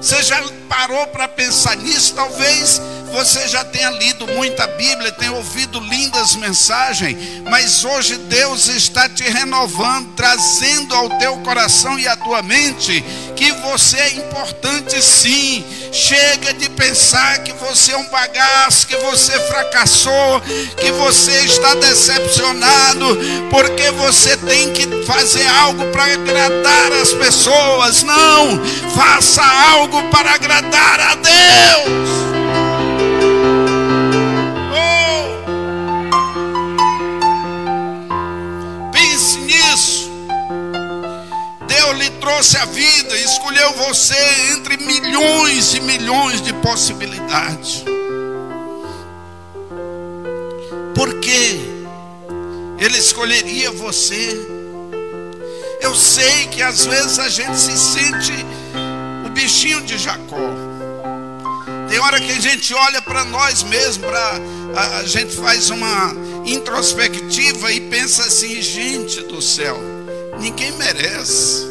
Você 0.00 0.22
já 0.22 0.42
parou 0.68 1.06
para 1.08 1.28
pensar 1.28 1.76
nisso? 1.76 2.14
Talvez 2.14 2.80
você 3.12 3.48
já 3.48 3.64
tenha 3.64 3.90
lido 3.90 4.26
muita 4.26 4.66
Bíblia, 4.66 5.12
tenha 5.12 5.32
ouvido 5.32 5.80
lindas 5.80 6.36
mensagens, 6.36 7.16
mas 7.48 7.84
hoje 7.84 8.16
Deus 8.16 8.68
está 8.68 9.08
te 9.08 9.24
renovando, 9.24 10.14
trazendo 10.14 10.94
ao 10.94 11.08
teu 11.18 11.36
coração 11.38 11.98
e 11.98 12.06
à 12.06 12.16
tua 12.16 12.42
mente 12.42 13.04
que 13.40 13.52
você 13.52 13.96
é 13.96 14.12
importante 14.16 15.02
sim. 15.02 15.64
Chega 15.90 16.52
de 16.52 16.68
pensar 16.68 17.38
que 17.38 17.52
você 17.54 17.92
é 17.92 17.96
um 17.96 18.08
bagaço, 18.10 18.86
que 18.86 18.96
você 18.96 19.32
fracassou, 19.40 20.42
que 20.76 20.92
você 20.92 21.32
está 21.46 21.74
decepcionado, 21.74 23.18
porque 23.50 23.90
você 23.92 24.36
tem 24.36 24.72
que 24.74 24.86
fazer 25.06 25.46
algo 25.46 25.86
para 25.86 26.04
agradar 26.04 26.92
as 27.00 27.14
pessoas. 27.14 28.02
Não, 28.02 28.60
faça 28.94 29.42
algo 29.42 30.02
para 30.10 30.34
agradar 30.34 31.00
a 31.00 31.14
Deus. 31.14 32.29
Trouxe 42.40 42.56
a 42.56 42.64
vida, 42.64 43.18
escolheu 43.18 43.70
você 43.74 44.16
entre 44.52 44.78
milhões 44.78 45.74
e 45.74 45.80
milhões 45.80 46.40
de 46.40 46.54
possibilidades. 46.54 47.84
Por 50.94 51.20
que 51.20 51.60
Ele 52.78 52.96
escolheria 52.96 53.70
você? 53.72 54.40
Eu 55.82 55.94
sei 55.94 56.46
que 56.46 56.62
às 56.62 56.86
vezes 56.86 57.18
a 57.18 57.28
gente 57.28 57.58
se 57.58 57.76
sente 57.76 58.32
o 59.26 59.28
bichinho 59.28 59.82
de 59.82 59.98
Jacó. 59.98 60.54
Tem 61.90 61.98
hora 61.98 62.18
que 62.18 62.32
a 62.32 62.40
gente 62.40 62.72
olha 62.72 63.02
para 63.02 63.22
nós 63.26 63.62
mesmos, 63.64 63.98
pra, 63.98 64.40
a, 64.76 64.98
a 65.00 65.04
gente 65.04 65.36
faz 65.36 65.68
uma 65.68 66.14
introspectiva 66.46 67.70
e 67.70 67.82
pensa 67.82 68.22
assim: 68.22 68.62
gente 68.62 69.20
do 69.24 69.42
céu, 69.42 69.78
ninguém 70.38 70.72
merece. 70.72 71.69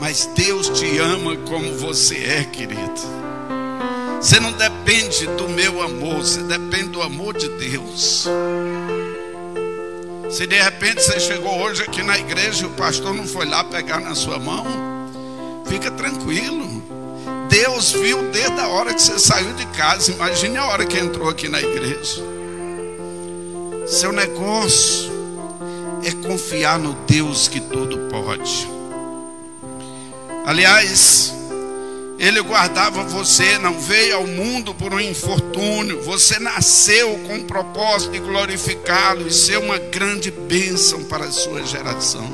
Mas 0.00 0.26
Deus 0.34 0.68
te 0.68 0.98
ama 0.98 1.36
como 1.48 1.76
você 1.76 2.16
é, 2.16 2.44
querido. 2.44 3.00
Você 4.20 4.40
não 4.40 4.52
depende 4.52 5.26
do 5.26 5.48
meu 5.48 5.82
amor, 5.82 6.18
você 6.18 6.42
depende 6.42 6.88
do 6.88 7.02
amor 7.02 7.36
de 7.36 7.48
Deus. 7.48 8.26
Se 10.30 10.46
de 10.46 10.60
repente 10.60 11.02
você 11.02 11.18
chegou 11.18 11.58
hoje 11.60 11.82
aqui 11.82 12.02
na 12.02 12.18
igreja 12.18 12.64
e 12.64 12.66
o 12.66 12.70
pastor 12.70 13.14
não 13.14 13.26
foi 13.26 13.46
lá 13.46 13.64
pegar 13.64 14.00
na 14.00 14.14
sua 14.14 14.38
mão, 14.38 14.66
fica 15.66 15.90
tranquilo. 15.90 16.82
Deus 17.48 17.92
viu 17.92 18.30
desde 18.30 18.60
a 18.60 18.68
hora 18.68 18.92
que 18.92 19.00
você 19.00 19.18
saiu 19.18 19.52
de 19.54 19.66
casa. 19.66 20.12
Imagine 20.12 20.58
a 20.58 20.66
hora 20.66 20.84
que 20.84 20.98
entrou 20.98 21.28
aqui 21.28 21.48
na 21.48 21.60
igreja. 21.60 22.22
Seu 23.86 24.12
negócio 24.12 25.10
é 26.04 26.28
confiar 26.28 26.78
no 26.78 26.92
Deus 27.06 27.48
que 27.48 27.60
tudo 27.60 27.98
pode. 28.10 28.77
Aliás, 30.48 31.30
ele 32.18 32.40
guardava 32.40 33.02
você, 33.02 33.58
não 33.58 33.78
veio 33.78 34.16
ao 34.16 34.26
mundo 34.26 34.72
por 34.72 34.94
um 34.94 34.98
infortúnio. 34.98 36.00
Você 36.04 36.38
nasceu 36.38 37.18
com 37.26 37.36
o 37.36 37.44
propósito 37.44 38.12
de 38.12 38.18
glorificá-lo 38.18 39.28
e 39.28 39.30
ser 39.30 39.58
uma 39.58 39.76
grande 39.76 40.30
bênção 40.30 41.04
para 41.04 41.26
a 41.26 41.30
sua 41.30 41.62
geração. 41.66 42.26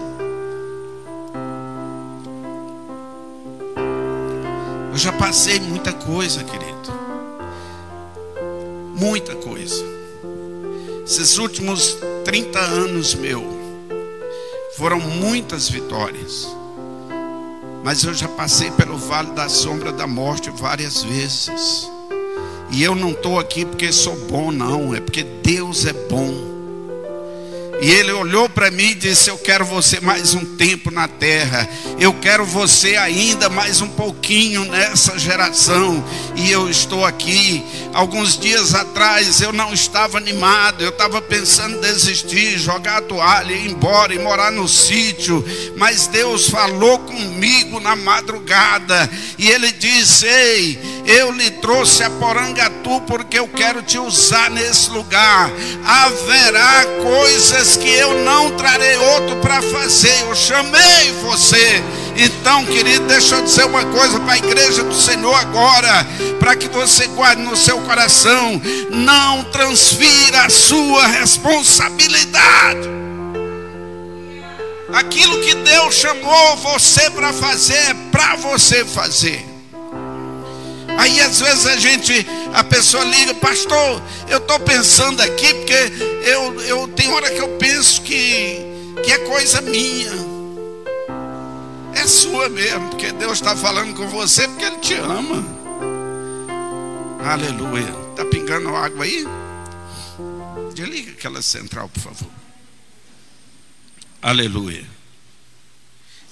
Eu 4.93 4.97
já 4.97 5.13
passei 5.15 5.59
muita 5.59 5.93
coisa, 5.93 6.45
querido. 6.45 6.95
Muita 8.95 9.35
coisa. 9.35 9.85
Esses 11.05 11.37
últimos 11.37 11.99
30 12.25 12.61
anos 12.61 13.13
meu 13.13 13.43
foram 14.77 15.01
muitas 15.01 15.69
vitórias. 15.69 16.54
Mas 17.85 18.03
eu 18.03 18.15
já 18.15 18.27
passei 18.27 18.71
pelo 18.71 18.97
vale 18.97 19.33
da 19.33 19.47
sombra 19.47 19.93
da 19.93 20.07
morte 20.07 20.49
várias 20.49 21.03
vezes. 21.03 21.91
E 22.71 22.83
eu 22.83 22.95
não 22.95 23.11
estou 23.11 23.39
aqui 23.39 23.67
porque 23.67 23.93
sou 23.93 24.17
bom, 24.27 24.51
não. 24.51 24.95
É 24.95 25.01
porque 25.01 25.23
Deus 25.23 25.85
é 25.85 25.93
bom. 25.93 26.54
E 27.85 27.91
ele 27.91 28.13
olhou 28.13 28.49
para 28.49 28.71
mim 28.71 28.93
e 28.93 28.95
disse: 28.95 29.29
Eu 29.29 29.37
quero 29.37 29.63
você 29.63 30.01
mais 30.01 30.33
um 30.33 30.57
tempo 30.57 30.91
na 30.91 31.07
terra. 31.07 31.69
Eu 32.01 32.15
quero 32.15 32.43
você 32.47 32.97
ainda 32.97 33.51
mais 33.51 33.83
um 33.83 33.89
pouquinho 33.89 34.65
nessa 34.65 35.19
geração. 35.19 36.03
E 36.35 36.51
eu 36.51 36.71
estou 36.71 37.05
aqui. 37.05 37.63
Alguns 37.93 38.39
dias 38.39 38.75
atrás 38.75 39.43
eu 39.43 39.53
não 39.53 39.71
estava 39.71 40.17
animado. 40.17 40.81
Eu 40.81 40.89
estava 40.89 41.21
pensando 41.21 41.77
em 41.77 41.81
desistir, 41.83 42.59
jogar 42.59 42.97
a 42.97 43.03
toalha, 43.03 43.53
ir 43.53 43.71
embora 43.71 44.15
e 44.15 44.19
morar 44.19 44.51
no 44.51 44.67
sítio. 44.67 45.45
Mas 45.77 46.07
Deus 46.07 46.49
falou 46.49 47.01
comigo 47.01 47.81
na 47.81 47.95
madrugada. 47.95 49.11
E 49.37 49.51
ele 49.51 49.71
disse: 49.73 50.25
Ei, 50.25 50.94
eu 51.07 51.31
lhe 51.31 51.51
trouxe 51.51 52.03
a 52.03 52.11
Porangatu 52.11 53.01
porque 53.07 53.39
eu 53.39 53.47
quero 53.47 53.83
te 53.83 53.99
usar 53.99 54.51
nesse 54.51 54.91
lugar. 54.91 55.51
Haverá 55.85 56.85
coisas 57.03 57.77
que 57.77 57.91
eu 57.91 58.15
não 58.25 58.51
trarei 58.53 58.97
outro 58.97 59.37
para 59.37 59.61
fazer. 59.61 60.21
Eu 60.23 60.35
chamei 60.35 61.13
você. 61.23 61.83
Então, 62.17 62.65
querido, 62.65 63.07
deixa 63.07 63.37
eu 63.37 63.43
dizer 63.43 63.65
uma 63.65 63.85
coisa 63.87 64.19
para 64.21 64.35
a 64.35 64.39
igreja 64.39 64.83
do 64.83 64.95
Senhor 64.95 65.35
agora, 65.35 66.07
para 66.39 66.57
que 66.57 66.69
você 66.69 67.07
guarde 67.09 67.43
no 67.43 67.57
seu 67.57 67.79
coração: 67.81 68.61
não 68.91 69.45
transfira 69.45 70.45
a 70.45 70.51
sua 70.51 71.07
responsabilidade. 71.07 72.95
Aquilo 74.93 75.41
que 75.41 75.55
Deus 75.57 75.97
chamou 75.97 76.57
você 76.59 77.11
para 77.11 77.33
fazer, 77.33 77.75
é 77.75 77.95
para 78.13 78.37
você 78.37 78.85
fazer. 78.85 79.54
Aí 80.99 81.21
às 81.21 81.41
vezes 81.41 81.67
a 81.67 81.77
gente, 81.77 82.27
a 82.53 82.63
pessoa 82.65 83.05
liga, 83.05 83.35
pastor, 83.35 84.03
eu 84.29 84.39
estou 84.39 84.61
pensando 84.61 85.21
aqui, 85.21 85.55
porque 85.55 85.93
eu, 86.25 86.61
eu 86.63 86.89
tem 86.89 87.13
hora 87.13 87.31
que 87.31 87.41
eu 87.41 87.49
penso 87.59 88.03
que, 88.03 88.59
que 89.03 89.13
é 89.13 89.19
coisa 89.19 89.61
minha. 89.61 90.13
É 91.95 92.07
sua 92.07 92.49
mesmo, 92.49 92.91
porque 92.91 93.13
Deus 93.13 93.35
está 93.35 93.57
falando 93.57 93.95
com 93.95 94.07
você 94.09 94.47
porque 94.49 94.65
Ele 94.65 94.79
te 94.79 94.95
ama. 94.95 95.45
Aleluia. 97.25 97.95
Está 98.11 98.25
pingando 98.27 98.77
água 98.77 99.05
aí? 99.05 99.25
Desliga 100.75 101.13
aquela 101.13 101.41
central, 101.41 101.89
por 101.89 102.01
favor. 102.01 102.31
Aleluia. 104.21 104.85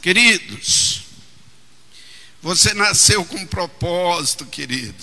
Queridos, 0.03 0.91
você 2.42 2.74
nasceu 2.74 3.24
com 3.24 3.37
um 3.37 3.46
propósito, 3.46 4.44
querido. 4.44 5.02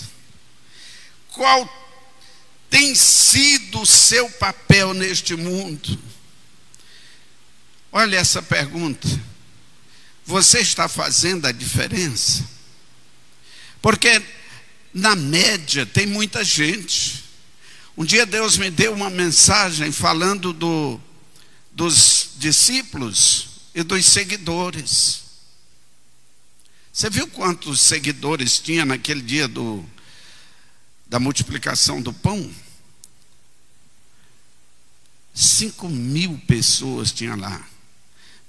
Qual 1.32 1.68
tem 2.70 2.94
sido 2.94 3.82
o 3.82 3.86
seu 3.86 4.30
papel 4.32 4.94
neste 4.94 5.36
mundo? 5.36 5.98
Olha 7.92 8.18
essa 8.18 8.42
pergunta. 8.42 9.08
Você 10.26 10.60
está 10.60 10.90
fazendo 10.90 11.48
a 11.48 11.52
diferença? 11.54 12.46
Porque 13.82 14.22
na 14.94 15.16
média 15.16 15.86
tem 15.86 16.06
muita 16.06 16.44
gente. 16.44 17.24
Um 17.98 18.04
dia 18.04 18.26
Deus 18.26 18.58
me 18.58 18.70
deu 18.70 18.94
uma 18.94 19.10
mensagem 19.10 19.92
falando 19.92 20.52
do, 20.52 21.00
dos 21.72 22.32
discípulos 22.38 23.48
e 23.74 23.82
dos 23.82 24.06
seguidores. 24.06 25.19
Você 26.92 27.10
viu 27.10 27.28
quantos 27.28 27.82
seguidores 27.82 28.60
tinha 28.60 28.86
naquele 28.86 29.22
dia 29.22 29.48
do, 29.48 29.86
da 31.08 31.20
multiplicação 31.20 32.02
do 32.02 32.12
pão? 32.12 32.54
Cinco 35.34 35.88
mil 35.88 36.38
pessoas 36.48 37.12
tinha 37.12 37.36
lá. 37.36 37.66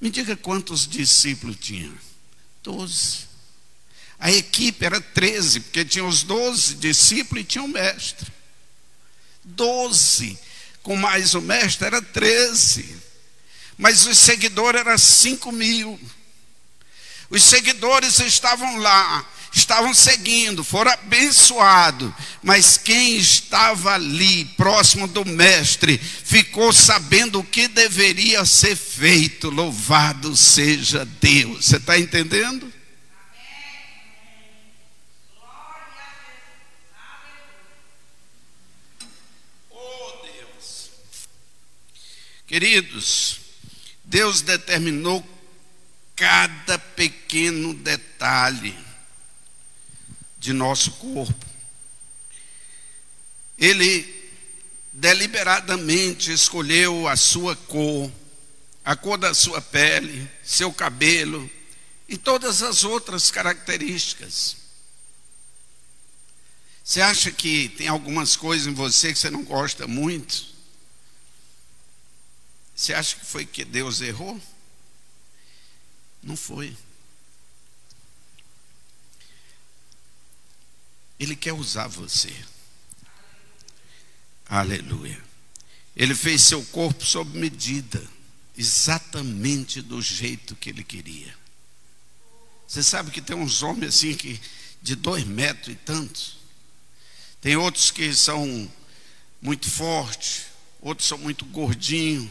Me 0.00 0.10
diga 0.10 0.34
quantos 0.34 0.88
discípulos 0.88 1.56
tinha? 1.60 1.92
Doze. 2.62 3.28
A 4.18 4.30
equipe 4.30 4.84
era 4.84 5.00
treze, 5.00 5.60
porque 5.60 5.84
tinha 5.84 6.04
os 6.04 6.22
doze 6.22 6.74
discípulos 6.74 7.42
e 7.42 7.46
tinha 7.46 7.64
o 7.64 7.68
mestre. 7.68 8.30
Doze. 9.44 10.38
Com 10.82 10.96
mais 10.96 11.34
o 11.34 11.40
mestre 11.40 11.86
era 11.86 12.02
treze. 12.02 12.96
Mas 13.78 14.06
os 14.06 14.18
seguidores 14.18 14.80
eram 14.80 14.98
cinco 14.98 15.52
mil. 15.52 15.98
Os 17.30 17.42
seguidores 17.44 18.18
estavam 18.18 18.78
lá 18.78 19.24
estavam 19.52 19.92
seguindo, 19.92 20.62
foram 20.62 20.92
abençoados, 20.92 22.12
mas 22.42 22.76
quem 22.76 23.16
estava 23.16 23.94
ali, 23.94 24.44
próximo 24.56 25.08
do 25.08 25.24
Mestre, 25.24 25.98
ficou 25.98 26.72
sabendo 26.72 27.40
o 27.40 27.44
que 27.44 27.66
deveria 27.66 28.44
ser 28.44 28.76
feito. 28.76 29.50
Louvado 29.50 30.36
seja 30.36 31.04
Deus. 31.20 31.66
Você 31.66 31.76
está 31.76 31.98
entendendo? 31.98 32.72
Queridos, 42.46 43.38
Deus 44.04 44.40
determinou 44.40 45.24
cada 46.20 46.78
pequeno 46.78 47.72
detalhe 47.72 48.78
de 50.38 50.52
nosso 50.52 50.90
corpo. 50.92 51.46
Ele 53.56 54.30
deliberadamente 54.92 56.30
escolheu 56.30 57.08
a 57.08 57.16
sua 57.16 57.56
cor, 57.56 58.12
a 58.84 58.94
cor 58.94 59.16
da 59.16 59.32
sua 59.32 59.62
pele, 59.62 60.30
seu 60.44 60.70
cabelo 60.70 61.50
e 62.06 62.18
todas 62.18 62.62
as 62.62 62.84
outras 62.84 63.30
características. 63.30 64.58
Você 66.84 67.00
acha 67.00 67.32
que 67.32 67.70
tem 67.70 67.88
algumas 67.88 68.36
coisas 68.36 68.66
em 68.66 68.74
você 68.74 69.10
que 69.10 69.18
você 69.18 69.30
não 69.30 69.42
gosta 69.42 69.86
muito? 69.86 70.44
Você 72.76 72.92
acha 72.92 73.16
que 73.16 73.24
foi 73.24 73.46
que 73.46 73.64
Deus 73.64 74.02
errou? 74.02 74.38
Não 76.22 76.36
foi. 76.36 76.76
Ele 81.18 81.36
quer 81.36 81.52
usar 81.52 81.86
você. 81.86 82.34
Aleluia. 84.46 85.22
Ele 85.94 86.14
fez 86.14 86.42
seu 86.42 86.64
corpo 86.66 87.04
sob 87.04 87.38
medida, 87.38 88.02
exatamente 88.56 89.82
do 89.82 90.00
jeito 90.00 90.56
que 90.56 90.70
ele 90.70 90.82
queria. 90.82 91.34
Você 92.66 92.82
sabe 92.82 93.10
que 93.10 93.20
tem 93.20 93.36
uns 93.36 93.62
homens 93.62 93.96
assim 93.96 94.14
que 94.14 94.40
de 94.80 94.94
dois 94.94 95.24
metros 95.24 95.74
e 95.74 95.76
tantos. 95.76 96.38
Tem 97.40 97.56
outros 97.56 97.90
que 97.90 98.14
são 98.14 98.70
muito 99.42 99.68
fortes, 99.68 100.46
outros 100.80 101.08
são 101.08 101.18
muito 101.18 101.44
gordinhos. 101.46 102.30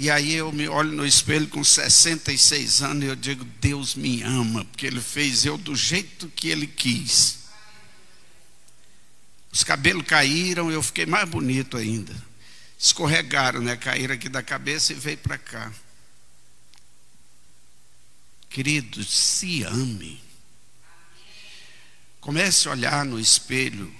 E 0.00 0.12
aí 0.12 0.34
eu 0.34 0.52
me 0.52 0.68
olho 0.68 0.92
no 0.92 1.04
espelho 1.04 1.48
com 1.48 1.64
66 1.64 2.82
anos 2.82 3.02
e 3.02 3.06
eu 3.08 3.16
digo, 3.16 3.44
Deus 3.60 3.96
me 3.96 4.22
ama, 4.22 4.64
porque 4.66 4.86
Ele 4.86 5.00
fez 5.00 5.44
eu 5.44 5.58
do 5.58 5.74
jeito 5.74 6.28
que 6.28 6.50
Ele 6.50 6.68
quis. 6.68 7.38
Os 9.50 9.64
cabelos 9.64 10.06
caíram, 10.06 10.70
eu 10.70 10.84
fiquei 10.84 11.04
mais 11.04 11.28
bonito 11.28 11.76
ainda. 11.76 12.14
Escorregaram, 12.78 13.60
né? 13.60 13.76
Caíram 13.76 14.14
aqui 14.14 14.28
da 14.28 14.40
cabeça 14.40 14.92
e 14.92 14.94
veio 14.94 15.18
para 15.18 15.36
cá. 15.36 15.72
Queridos, 18.48 19.10
se 19.10 19.64
ame. 19.64 20.22
Comece 22.20 22.68
a 22.68 22.70
olhar 22.70 23.04
no 23.04 23.18
espelho 23.18 23.92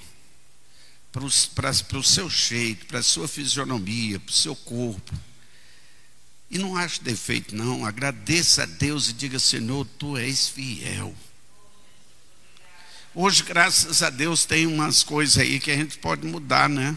para 1.10 1.24
o 1.24 2.04
seu 2.04 2.30
jeito, 2.30 2.86
para 2.86 3.00
a 3.00 3.02
sua 3.02 3.26
fisionomia, 3.26 4.20
para 4.20 4.30
o 4.30 4.32
seu 4.32 4.54
corpo 4.54 5.27
e 6.50 6.58
não 6.58 6.76
acho 6.76 7.02
defeito, 7.02 7.54
não. 7.54 7.84
Agradeça 7.84 8.62
a 8.62 8.66
Deus 8.66 9.08
e 9.08 9.12
diga: 9.12 9.38
Senhor, 9.38 9.86
tu 9.98 10.16
és 10.16 10.48
fiel. 10.48 11.14
Hoje, 13.14 13.42
graças 13.42 14.02
a 14.02 14.10
Deus, 14.10 14.44
tem 14.44 14.66
umas 14.66 15.02
coisas 15.02 15.38
aí 15.38 15.58
que 15.58 15.70
a 15.70 15.76
gente 15.76 15.98
pode 15.98 16.26
mudar, 16.26 16.68
né? 16.68 16.96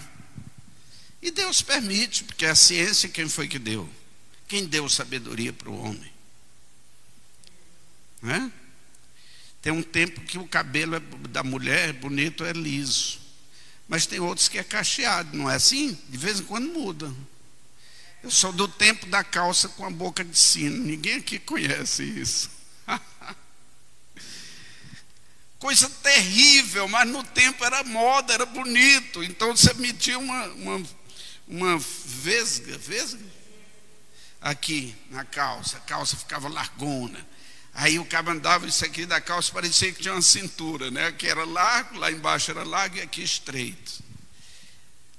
E 1.22 1.32
Deus 1.32 1.62
permite, 1.62 2.24
porque 2.24 2.46
a 2.46 2.56
ciência 2.56 3.10
quem 3.10 3.28
foi 3.28 3.48
que 3.48 3.60
deu? 3.60 3.90
Quem 4.48 4.66
deu 4.66 4.88
sabedoria 4.90 5.54
para 5.54 5.70
o 5.70 5.80
homem? 5.80 6.12
Né? 8.22 8.52
Tem 9.62 9.72
um 9.72 9.84
tempo 9.84 10.22
que 10.22 10.38
o 10.38 10.48
cabelo 10.48 10.96
é 10.96 11.00
da 11.30 11.44
mulher 11.44 11.90
é 11.90 11.94
bonito, 11.94 12.44
é 12.44 12.52
liso. 12.52 13.20
Mas 13.88 14.06
tem 14.06 14.20
outros 14.20 14.48
que 14.48 14.58
é 14.58 14.64
cacheado, 14.64 15.38
não 15.38 15.50
é 15.50 15.56
assim? 15.56 15.98
De 16.10 16.18
vez 16.18 16.40
em 16.40 16.44
quando 16.44 16.72
muda. 16.74 17.14
Eu 18.24 18.30
sou 18.30 18.54
do 18.54 18.68
tempo 18.68 19.08
da 19.08 19.24
calça 19.24 19.68
com 19.70 19.84
a 19.86 19.90
boca 19.90 20.24
de 20.24 20.38
sino. 20.38 20.78
Ninguém 20.78 21.16
aqui 21.16 21.40
conhece 21.40 22.04
isso. 22.04 22.52
Coisa 25.58 25.90
terrível, 25.90 26.88
mas 26.88 27.08
no 27.08 27.24
tempo 27.24 27.66
era 27.66 27.84
moda, 27.84 28.34
era 28.34 28.46
bonito. 28.46 29.24
Então 29.24 29.56
você 29.56 29.74
metia 29.74 30.20
uma, 30.20 30.46
uma, 30.50 30.84
uma 31.48 31.78
vesga, 31.80 32.78
vesga? 32.78 33.26
Aqui 34.40 34.96
na 35.10 35.26
calça. 35.26 35.78
A 35.78 35.82
calça 35.82 36.16
ficava 36.16 36.48
largona. 36.48 37.28
Aí 37.74 37.98
o 37.98 38.06
cabo 38.06 38.32
andava 38.32 38.68
isso 38.68 38.86
aqui 38.86 39.06
da 39.06 39.22
calça, 39.22 39.52
parecia 39.52 39.92
que 39.92 40.02
tinha 40.02 40.14
uma 40.14 40.22
cintura, 40.22 40.92
né? 40.92 41.12
Que 41.12 41.28
era 41.28 41.44
largo, 41.46 41.98
lá 41.98 42.12
embaixo 42.12 42.52
era 42.52 42.64
largo 42.64 42.98
e 42.98 43.02
aqui 43.02 43.24
estreito. 43.24 44.04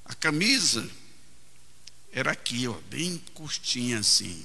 A 0.04 0.14
camisa 0.14 0.88
era 2.12 2.32
aqui, 2.32 2.68
ó, 2.68 2.76
bem 2.90 3.20
curtinha 3.32 3.98
assim. 3.98 4.44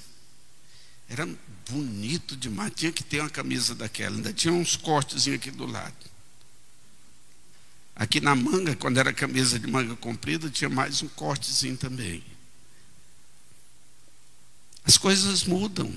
Era 1.08 1.28
bonito 1.68 2.36
demais. 2.36 2.72
Tinha 2.74 2.90
que 2.90 3.04
ter 3.04 3.20
uma 3.20 3.28
camisa 3.28 3.74
daquela. 3.74 4.16
Ainda 4.16 4.32
tinha 4.32 4.52
uns 4.52 4.74
cortes 4.74 5.28
aqui 5.28 5.50
do 5.50 5.66
lado. 5.66 5.94
Aqui 7.94 8.20
na 8.20 8.34
manga, 8.34 8.74
quando 8.76 8.98
era 8.98 9.12
camisa 9.12 9.58
de 9.58 9.66
manga 9.66 9.94
comprida, 9.96 10.48
tinha 10.48 10.70
mais 10.70 11.02
um 11.02 11.08
cortezinho 11.08 11.76
também. 11.76 12.22
As 14.84 14.96
coisas 14.96 15.44
mudam. 15.44 15.92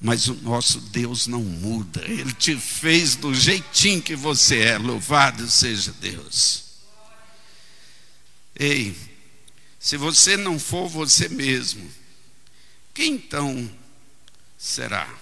Mas 0.00 0.26
o 0.26 0.34
nosso 0.34 0.80
Deus 0.80 1.26
não 1.26 1.42
muda. 1.42 2.02
Ele 2.04 2.32
te 2.32 2.56
fez 2.56 3.14
do 3.14 3.34
jeitinho 3.34 4.00
que 4.00 4.16
você 4.16 4.60
é. 4.60 4.78
Louvado 4.78 5.48
seja 5.50 5.92
Deus. 5.92 6.61
Ei, 8.54 8.96
se 9.78 9.96
você 9.96 10.36
não 10.36 10.58
for 10.58 10.88
você 10.88 11.28
mesmo, 11.28 11.90
quem 12.94 13.14
então 13.14 13.70
será? 14.58 15.12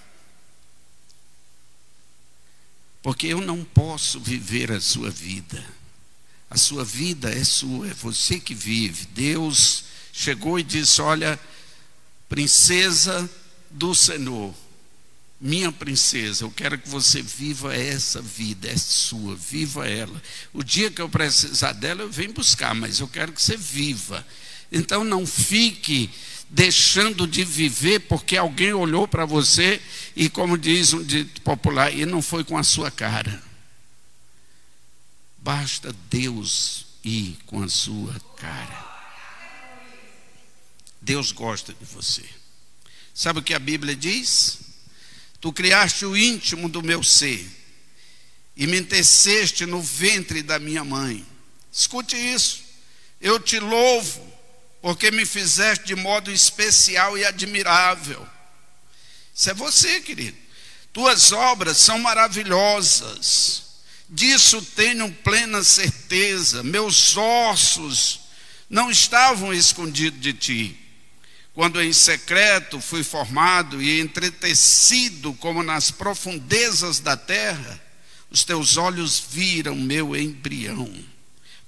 Porque 3.01 3.27
eu 3.27 3.41
não 3.41 3.63
posso 3.63 4.19
viver 4.19 4.71
a 4.71 4.79
sua 4.79 5.09
vida. 5.09 5.65
A 6.49 6.57
sua 6.57 6.83
vida 6.83 7.33
é 7.33 7.43
sua, 7.43 7.87
é 7.87 7.93
você 7.93 8.39
que 8.39 8.53
vive. 8.53 9.05
Deus 9.07 9.85
chegou 10.11 10.59
e 10.59 10.63
disse: 10.63 11.01
Olha, 11.01 11.39
princesa 12.29 13.29
do 13.69 13.95
Senhor, 13.95 14.53
minha 15.41 15.71
princesa, 15.71 16.43
eu 16.43 16.51
quero 16.51 16.77
que 16.77 16.87
você 16.87 17.19
viva 17.19 17.75
essa 17.75 18.21
vida, 18.21 18.69
é 18.69 18.77
sua, 18.77 19.35
viva 19.35 19.89
ela. 19.89 20.21
O 20.53 20.63
dia 20.63 20.91
que 20.91 21.01
eu 21.01 21.09
precisar 21.09 21.73
dela, 21.73 22.03
eu 22.03 22.11
venho 22.11 22.31
buscar, 22.31 22.75
mas 22.75 22.99
eu 22.99 23.07
quero 23.07 23.33
que 23.33 23.41
você 23.41 23.57
viva. 23.57 24.23
Então 24.71 25.03
não 25.03 25.25
fique 25.25 26.11
deixando 26.47 27.25
de 27.25 27.43
viver 27.43 28.01
porque 28.01 28.37
alguém 28.37 28.71
olhou 28.71 29.07
para 29.07 29.25
você 29.25 29.81
e, 30.15 30.29
como 30.29 30.59
diz 30.59 30.93
um 30.93 31.03
dito 31.03 31.41
popular, 31.41 31.91
e 31.91 32.05
não 32.05 32.21
foi 32.21 32.43
com 32.43 32.55
a 32.55 32.63
sua 32.63 32.91
cara. 32.91 33.41
Basta 35.39 35.91
Deus 36.07 36.85
ir 37.03 37.35
com 37.47 37.63
a 37.63 37.67
sua 37.67 38.13
cara. 38.37 38.91
Deus 41.01 41.31
gosta 41.31 41.73
de 41.73 41.83
você. 41.83 42.23
Sabe 43.11 43.39
o 43.39 43.43
que 43.43 43.55
a 43.55 43.59
Bíblia 43.59 43.95
diz? 43.95 44.70
Tu 45.41 45.51
criaste 45.51 46.05
o 46.05 46.15
íntimo 46.15 46.69
do 46.69 46.83
meu 46.83 47.03
ser 47.03 47.45
e 48.55 48.67
me 48.67 48.81
teceste 48.83 49.65
no 49.65 49.81
ventre 49.81 50.43
da 50.43 50.59
minha 50.59 50.83
mãe. 50.83 51.25
Escute 51.71 52.15
isso. 52.15 52.63
Eu 53.19 53.39
te 53.39 53.59
louvo 53.59 54.31
porque 54.81 55.09
me 55.09 55.25
fizeste 55.25 55.85
de 55.85 55.95
modo 55.95 56.31
especial 56.31 57.17
e 57.17 57.25
admirável. 57.25 58.27
Isso 59.33 59.49
é 59.49 59.53
você, 59.53 59.99
querido. 60.01 60.37
Tuas 60.93 61.31
obras 61.31 61.77
são 61.77 61.97
maravilhosas. 61.97 63.63
Disso 64.07 64.61
tenho 64.75 65.11
plena 65.11 65.63
certeza. 65.63 66.61
Meus 66.61 67.15
ossos 67.17 68.19
não 68.69 68.91
estavam 68.91 69.53
escondidos 69.53 70.19
de 70.19 70.33
ti. 70.33 70.80
Quando 71.53 71.81
em 71.81 71.91
secreto 71.91 72.79
fui 72.79 73.03
formado 73.03 73.81
e 73.81 73.99
entretecido 73.99 75.33
como 75.33 75.61
nas 75.61 75.91
profundezas 75.91 76.99
da 76.99 77.17
terra, 77.17 77.81
os 78.29 78.43
teus 78.45 78.77
olhos 78.77 79.21
viram 79.29 79.75
meu 79.75 80.15
embrião. 80.15 80.91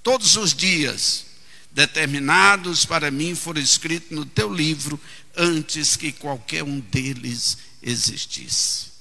Todos 0.02 0.38
os 0.38 0.54
dias 0.54 1.26
determinados 1.72 2.86
para 2.86 3.12
mim 3.12 3.36
foram 3.36 3.60
escritos 3.60 4.12
no 4.12 4.26
teu 4.26 4.54
livro 4.54 5.00
antes 5.36 5.98
que 5.98 6.12
qualquer 6.12 6.64
um 6.64 6.80
deles 6.80 7.58
existisse. 7.82 8.94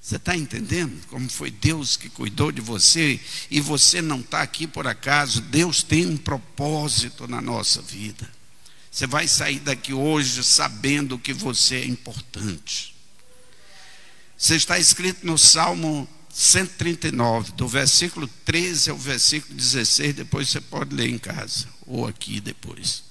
Você 0.00 0.16
está 0.16 0.36
entendendo 0.36 1.06
como 1.08 1.28
foi 1.28 1.50
Deus 1.50 1.96
que 1.96 2.08
cuidou 2.08 2.52
de 2.52 2.60
você 2.60 3.20
e 3.50 3.60
você 3.60 4.00
não 4.00 4.20
está 4.20 4.42
aqui 4.42 4.66
por 4.66 4.86
acaso? 4.86 5.40
Deus 5.42 5.82
tem 5.82 6.06
um 6.06 6.16
propósito 6.16 7.26
na 7.26 7.42
nossa 7.42 7.82
vida. 7.82 8.37
Você 8.90 9.06
vai 9.06 9.28
sair 9.28 9.60
daqui 9.60 9.92
hoje 9.92 10.42
sabendo 10.42 11.18
que 11.18 11.32
você 11.32 11.76
é 11.76 11.84
importante. 11.84 12.94
Você 14.36 14.56
está 14.56 14.78
escrito 14.78 15.26
no 15.26 15.36
Salmo 15.36 16.08
139, 16.32 17.52
do 17.52 17.66
versículo 17.66 18.28
13 18.44 18.90
ao 18.90 18.96
versículo 18.96 19.54
16. 19.54 20.14
Depois 20.14 20.48
você 20.48 20.60
pode 20.60 20.94
ler 20.94 21.08
em 21.08 21.18
casa 21.18 21.66
ou 21.86 22.06
aqui 22.06 22.40
depois. 22.40 23.02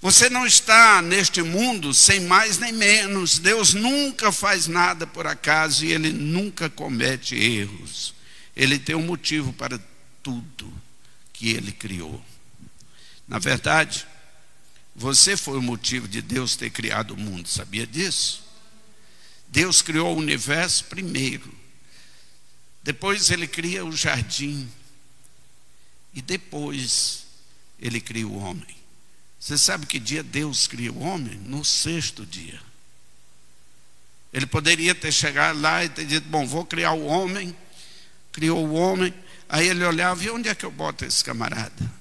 Você 0.00 0.30
não 0.30 0.46
está 0.46 1.02
neste 1.02 1.42
mundo 1.42 1.92
sem 1.92 2.20
mais 2.20 2.58
nem 2.58 2.72
menos. 2.72 3.40
Deus 3.40 3.74
nunca 3.74 4.30
faz 4.30 4.68
nada 4.68 5.06
por 5.06 5.26
acaso 5.26 5.84
e 5.84 5.92
Ele 5.92 6.12
nunca 6.12 6.70
comete 6.70 7.34
erros. 7.34 8.14
Ele 8.54 8.78
tem 8.78 8.94
um 8.94 9.02
motivo 9.02 9.52
para 9.52 9.80
tudo 10.22 10.72
que 11.32 11.50
Ele 11.50 11.72
criou. 11.72 12.24
Na 13.26 13.40
verdade, 13.40 14.06
você 14.98 15.36
foi 15.36 15.56
o 15.56 15.62
motivo 15.62 16.08
de 16.08 16.20
Deus 16.20 16.56
ter 16.56 16.70
criado 16.70 17.12
o 17.12 17.16
mundo, 17.16 17.48
sabia 17.48 17.86
disso? 17.86 18.42
Deus 19.46 19.80
criou 19.80 20.12
o 20.12 20.18
universo 20.18 20.86
primeiro, 20.86 21.54
depois 22.82 23.30
Ele 23.30 23.46
cria 23.46 23.84
o 23.84 23.92
jardim, 23.92 24.68
e 26.12 26.20
depois 26.20 27.26
Ele 27.78 28.00
cria 28.00 28.26
o 28.26 28.38
homem. 28.38 28.76
Você 29.38 29.56
sabe 29.56 29.86
que 29.86 30.00
dia 30.00 30.24
Deus 30.24 30.66
cria 30.66 30.92
o 30.92 30.98
homem? 30.98 31.38
No 31.44 31.64
sexto 31.64 32.26
dia. 32.26 32.60
Ele 34.32 34.46
poderia 34.46 34.96
ter 34.96 35.12
chegado 35.12 35.60
lá 35.60 35.84
e 35.84 35.88
ter 35.88 36.06
dito: 36.06 36.28
Bom, 36.28 36.44
vou 36.44 36.66
criar 36.66 36.90
o 36.90 37.06
homem. 37.06 37.56
Criou 38.32 38.66
o 38.66 38.74
homem. 38.74 39.14
Aí 39.48 39.68
ele 39.68 39.84
olhava: 39.84 40.24
E 40.24 40.28
onde 40.28 40.48
é 40.48 40.56
que 40.56 40.66
eu 40.66 40.72
boto 40.72 41.04
esse 41.04 41.22
camarada? 41.22 41.97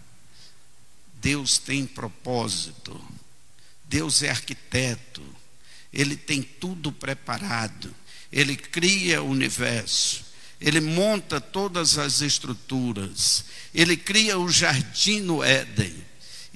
Deus 1.21 1.57
tem 1.57 1.85
propósito. 1.85 2.99
Deus 3.85 4.23
é 4.23 4.29
arquiteto. 4.29 5.23
Ele 5.91 6.15
tem 6.15 6.41
tudo 6.41 6.91
preparado. 6.91 7.93
Ele 8.31 8.55
cria 8.55 9.21
o 9.21 9.29
universo. 9.29 10.25
Ele 10.59 10.81
monta 10.81 11.39
todas 11.39 11.97
as 11.97 12.21
estruturas. 12.21 13.45
Ele 13.73 13.95
cria 13.95 14.37
o 14.37 14.49
jardim 14.49 15.21
no 15.21 15.43
Éden 15.43 16.07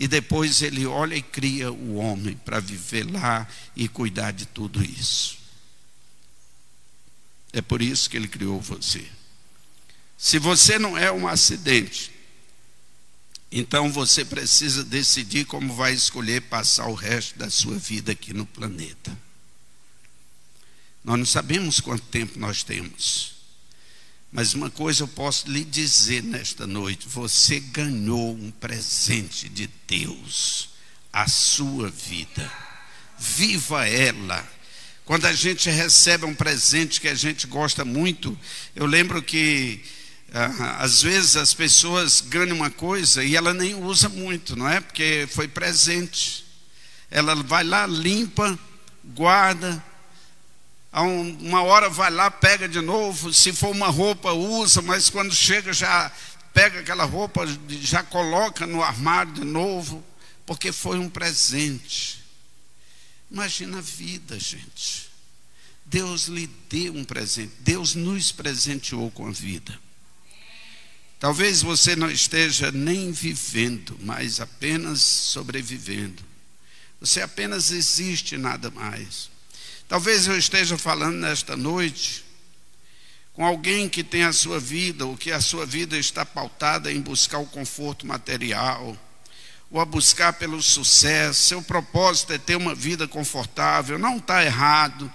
e 0.02 0.08
depois 0.08 0.64
ele 0.64 0.84
olha 0.86 1.16
e 1.16 1.22
cria 1.22 1.72
o 1.72 1.96
homem 1.98 2.36
para 2.36 2.60
viver 2.60 3.04
lá 3.04 3.48
e 3.76 3.88
cuidar 3.88 4.32
de 4.32 4.48
tudo 4.48 4.84
isso. 4.84 5.38
É 7.54 7.62
por 7.62 7.84
isso 7.84 8.10
que 8.10 8.18
ele 8.18 8.28
criou 8.28 8.60
você. 8.60 9.06
Se 10.18 10.40
você 10.40 10.80
não 10.80 10.98
é 10.98 11.12
um 11.12 11.28
acidente, 11.28 12.12
então 13.52 13.92
você 13.92 14.24
precisa 14.24 14.84
decidir 14.84 15.46
como 15.46 15.74
vai 15.74 15.94
escolher 15.94 16.42
passar 16.44 16.88
o 16.88 16.94
resto 16.94 17.38
da 17.38 17.50
sua 17.50 17.78
vida 17.78 18.14
aqui 18.14 18.34
no 18.34 18.46
planeta. 18.46 19.18
Nós 21.04 21.18
não 21.18 21.26
sabemos 21.26 21.82
quanto 21.82 22.04
tempo 22.04 22.40
nós 22.40 22.64
temos. 22.64 23.34
Mas 24.32 24.54
uma 24.54 24.70
coisa 24.70 25.04
eu 25.04 25.08
posso 25.08 25.52
lhe 25.52 25.66
dizer 25.66 26.24
nesta 26.24 26.66
noite: 26.66 27.08
você 27.10 27.60
ganhou 27.60 28.34
um 28.34 28.52
presente 28.52 29.50
de 29.50 29.70
Deus, 29.86 30.70
a 31.12 31.28
sua 31.28 31.90
vida. 31.90 32.50
Viva 33.20 33.86
ela. 33.86 34.50
Quando 35.04 35.26
a 35.26 35.34
gente 35.34 35.70
recebe 35.70 36.24
um 36.26 36.34
presente 36.34 37.02
que 37.02 37.10
a 37.10 37.16
gente 37.16 37.46
gosta 37.46 37.84
muito, 37.84 38.38
eu 38.74 38.86
lembro 38.86 39.22
que 39.22 39.84
às 40.80 41.02
vezes 41.02 41.36
as 41.36 41.54
pessoas 41.54 42.22
ganham 42.22 42.56
uma 42.56 42.70
coisa 42.70 43.24
e 43.24 43.36
ela 43.36 43.54
nem 43.54 43.76
usa 43.76 44.08
muito, 44.08 44.56
não 44.56 44.68
é? 44.68 44.80
Porque 44.80 45.28
foi 45.32 45.48
presente. 45.48 46.46
Ela 47.10 47.36
vai 47.36 47.66
lá, 47.66 47.86
limpa, 47.86 48.58
guarda, 49.04 49.84
uma 51.40 51.62
hora 51.64 51.90
vai 51.90 52.10
lá, 52.10 52.32
pega 52.32 52.68
de 52.68 52.80
novo, 52.80 53.34
se 53.34 53.52
for 53.52 53.70
uma 53.70 53.88
roupa, 53.88 54.32
usa, 54.32 54.82
mas 54.82 55.10
quando 55.10 55.34
chega 55.34 55.74
já 55.74 56.12
pega 56.54 56.80
aquela 56.80 57.04
roupa, 57.04 57.46
já 57.70 58.04
coloca 58.04 58.66
no 58.66 58.82
armário 58.82 59.34
de 59.34 59.46
novo, 59.46 60.04
porque 60.46 60.72
foi 60.72 60.98
um 60.98 61.10
presente. 61.10 62.22
Imagina 63.30 63.78
a 63.78 63.82
vida, 63.82 64.38
gente. 64.40 65.10
Deus 65.86 66.28
lhe 66.28 66.48
deu 66.70 66.94
um 66.94 67.04
presente, 67.04 67.54
Deus 67.60 67.96
nos 67.96 68.32
presenteou 68.32 69.12
com 69.12 69.28
a 69.28 69.32
vida. 69.32 69.78
Talvez 71.22 71.62
você 71.62 71.96
não 71.96 72.10
esteja 72.10 72.72
nem 72.72 73.12
vivendo, 73.12 73.96
mas 74.02 74.42
apenas 74.42 75.02
sobrevivendo. 75.02 76.24
Você 77.00 77.22
apenas 77.22 77.70
existe, 77.70 78.40
nada 78.40 78.72
mais. 78.72 79.30
Talvez 79.88 80.26
eu 80.26 80.36
esteja 80.36 80.80
falando 80.80 81.18
nesta 81.18 81.56
noite 81.56 82.26
com 83.34 83.46
alguém 83.46 83.88
que 83.88 84.04
tem 84.04 84.24
a 84.24 84.34
sua 84.34 84.60
vida, 84.60 85.06
ou 85.06 85.16
que 85.16 85.32
a 85.32 85.40
sua 85.40 85.64
vida 85.64 85.96
está 85.96 86.26
pautada 86.26 86.92
em 86.92 87.00
buscar 87.00 87.38
o 87.38 87.46
conforto 87.46 88.04
material, 88.04 88.98
ou 89.70 89.80
a 89.80 89.86
buscar 89.86 90.34
pelo 90.34 90.60
sucesso. 90.60 91.50
Seu 91.50 91.62
propósito 91.62 92.34
é 92.34 92.40
ter 92.40 92.56
uma 92.56 92.74
vida 92.74 93.08
confortável, 93.08 94.00
não 94.00 94.18
está 94.18 94.44
errado. 94.44 95.14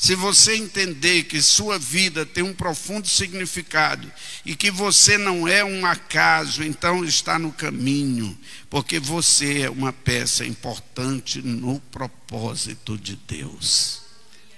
Se 0.00 0.14
você 0.14 0.54
entender 0.54 1.24
que 1.24 1.42
sua 1.42 1.76
vida 1.76 2.24
tem 2.24 2.44
um 2.44 2.54
profundo 2.54 3.08
significado 3.08 4.08
e 4.46 4.54
que 4.54 4.70
você 4.70 5.18
não 5.18 5.48
é 5.48 5.64
um 5.64 5.84
acaso, 5.84 6.62
então 6.62 7.04
está 7.04 7.36
no 7.36 7.50
caminho, 7.50 8.38
porque 8.70 9.00
você 9.00 9.62
é 9.62 9.70
uma 9.70 9.92
peça 9.92 10.46
importante 10.46 11.42
no 11.42 11.80
propósito 11.90 12.96
de 12.96 13.16
Deus. 13.16 14.02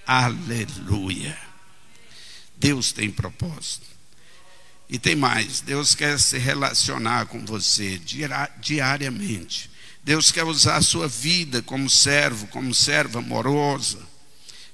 Aleluia. 0.07 1.39
Deus 2.59 2.93
tem 2.93 3.11
propósito. 3.11 3.87
E 4.91 4.99
tem 4.99 5.17
mais: 5.17 5.63
Deus 5.63 5.95
quer 5.95 6.21
se 6.21 6.37
relacionar 6.37 7.25
com 7.25 7.47
você 7.47 7.99
diariamente. 8.59 9.71
Deus 10.05 10.31
quer 10.31 10.45
usar 10.45 10.77
a 10.77 10.83
sua 10.83 11.09
vida 11.09 11.63
como 11.63 11.89
servo, 11.89 12.47
como 12.49 12.75
serva 12.75 13.21
amorosa 13.21 14.10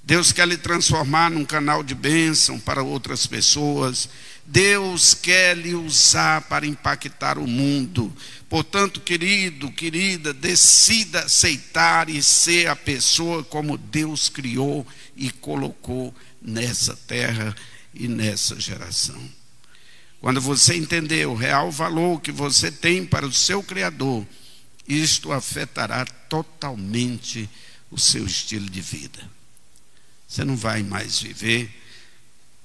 Deus 0.07 0.31
quer 0.31 0.47
lhe 0.47 0.57
transformar 0.57 1.33
num 1.33 1.45
canal 1.45 1.83
de 1.83 1.93
bênção 1.93 2.61
para 2.61 2.81
outras 2.81 3.27
pessoas. 3.27 4.09
Deus 4.47 5.15
quer 5.15 5.57
lhe 5.57 5.75
usar 5.75 6.43
para 6.43 6.65
impactar 6.65 7.39
o 7.39 7.47
mundo. 7.49 8.17
Portanto, 8.49 9.01
querido, 9.01 9.69
querida, 9.73 10.33
decida 10.33 11.25
aceitar 11.25 12.09
e 12.09 12.23
ser 12.23 12.69
a 12.69 12.77
pessoa 12.77 13.43
como 13.43 13.77
Deus 13.77 14.29
criou 14.29 14.87
e 15.17 15.29
colocou 15.29 16.15
nessa 16.41 16.95
terra 16.95 17.53
e 17.93 18.07
nessa 18.07 18.61
geração. 18.61 19.21
Quando 20.21 20.41
você 20.41 20.77
entender 20.77 21.27
o 21.27 21.35
real 21.35 21.73
valor 21.73 22.21
que 22.21 22.31
você 22.31 22.71
tem 22.71 23.05
para 23.05 23.27
o 23.27 23.33
seu 23.33 23.61
Criador, 23.61 24.25
isto 24.87 25.33
afetará 25.33 26.05
totalmente 26.05 27.51
o 27.91 27.99
seu 27.99 28.25
estilo 28.25 28.71
de 28.71 28.81
vida. 28.81 29.36
Você 30.27 30.45
não 30.45 30.57
vai 30.57 30.83
mais 30.83 31.21
viver 31.21 31.71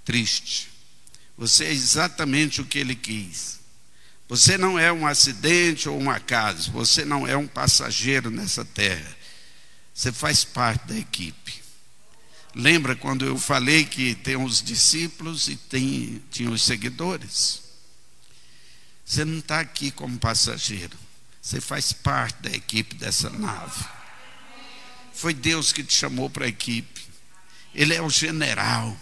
triste. 0.04 0.70
Você 1.38 1.66
é 1.66 1.72
exatamente 1.72 2.62
o 2.62 2.66
que 2.66 2.80
ele 2.80 2.96
quis. 2.96 3.60
Você 4.28 4.58
não 4.58 4.80
é 4.80 4.92
um 4.92 5.06
acidente 5.06 5.90
ou 5.90 6.00
um 6.00 6.10
acaso. 6.10 6.72
Você 6.72 7.04
não 7.04 7.28
é 7.28 7.36
um 7.36 7.48
passageiro 7.48 8.30
nessa 8.30 8.64
terra. 8.64 9.18
Você 9.94 10.12
faz 10.12 10.44
parte 10.44 10.88
da 10.88 10.98
equipe. 10.98 11.62
Lembra 12.54 12.96
quando 12.96 13.26
eu 13.26 13.38
falei 13.38 13.86
que 13.86 14.16
tem 14.16 14.36
os 14.36 14.62
discípulos 14.62 15.48
e 15.48 15.56
tem, 15.56 16.22
tinha 16.32 16.50
os 16.50 16.62
seguidores? 16.62 17.62
Você 19.06 19.26
não 19.26 19.40
está 19.40 19.60
aqui 19.60 19.92
como 19.92 20.18
passageiro. 20.18 20.98
Você 21.42 21.60
faz 21.60 21.92
parte 21.92 22.42
da 22.44 22.52
equipe 22.52 22.96
dessa 22.96 23.30
nave. 23.30 23.84
Foi 25.14 25.34
Deus 25.34 25.74
que 25.74 25.84
te 25.84 25.94
chamou 25.94 26.30
para 26.30 26.46
a 26.46 26.50
equipe. 26.50 27.01
Ele 27.74 27.94
é 27.94 28.02
o 28.02 28.10
general. 28.10 28.98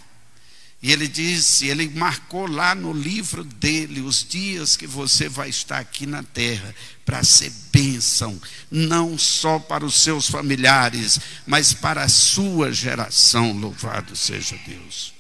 E 0.82 0.94
ele 0.94 1.10
disse, 1.10 1.68
ele 1.68 1.90
marcou 1.90 2.48
lá 2.48 2.74
no 2.74 2.94
livro 2.94 3.44
dele 3.44 4.00
os 4.00 4.26
dias 4.28 4.78
que 4.78 4.88
você 4.88 5.28
vai 5.28 5.50
estar 5.50 5.78
aqui 5.78 6.06
na 6.06 6.24
terra 6.24 6.74
para 7.06 7.22
ser 7.22 7.52
bênção, 7.72 8.42
não 8.72 9.18
só 9.18 9.60
para 9.60 9.86
os 9.86 9.96
seus 9.96 10.30
familiares, 10.30 11.20
mas 11.46 11.74
para 11.74 12.04
a 12.04 12.10
sua 12.10 12.72
geração. 12.72 13.52
Louvado 13.52 14.16
seja 14.16 14.58
Deus. 14.66 15.14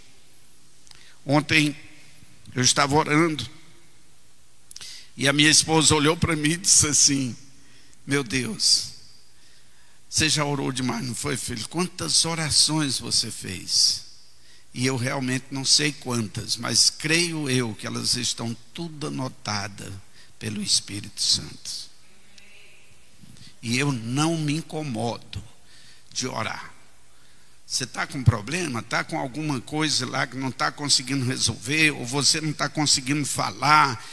Ontem 1.25 1.75
eu 2.55 2.61
estava 2.61 2.95
orando 2.95 3.45
e 5.17 5.27
a 5.27 5.33
minha 5.33 5.49
esposa 5.49 5.93
olhou 5.93 6.15
para 6.15 6.37
mim 6.37 6.51
e 6.51 6.57
disse 6.57 6.87
assim: 6.87 7.35
Meu 8.07 8.23
Deus, 8.23 8.93
você 10.09 10.27
já 10.27 10.43
orou 10.43 10.71
demais, 10.71 11.05
não 11.05 11.13
foi, 11.13 11.37
filho? 11.37 11.69
Quantas 11.69 12.25
orações 12.25 12.97
você 12.97 13.29
fez? 13.29 14.05
E 14.73 14.85
eu 14.85 14.97
realmente 14.97 15.45
não 15.51 15.63
sei 15.63 15.91
quantas, 15.91 16.57
mas 16.57 16.89
creio 16.89 17.47
eu 17.49 17.75
que 17.75 17.85
elas 17.85 18.15
estão 18.15 18.55
tudo 18.73 19.07
anotadas 19.07 19.93
pelo 20.39 20.61
Espírito 20.61 21.21
Santo. 21.21 21.89
E 23.61 23.77
eu 23.77 23.91
não 23.91 24.35
me 24.35 24.55
incomodo 24.55 25.43
de 26.11 26.27
orar. 26.27 26.73
Você 27.65 27.83
está 27.83 28.07
com 28.07 28.23
problema, 28.23 28.79
está 28.79 29.03
com 29.03 29.19
alguma 29.19 29.61
coisa 29.61 30.07
lá 30.07 30.25
que 30.25 30.35
não 30.35 30.49
está 30.49 30.71
conseguindo 30.71 31.23
resolver, 31.23 31.91
ou 31.91 32.03
você 32.03 32.41
não 32.41 32.49
está 32.49 32.67
conseguindo 32.67 33.25
falar, 33.25 34.03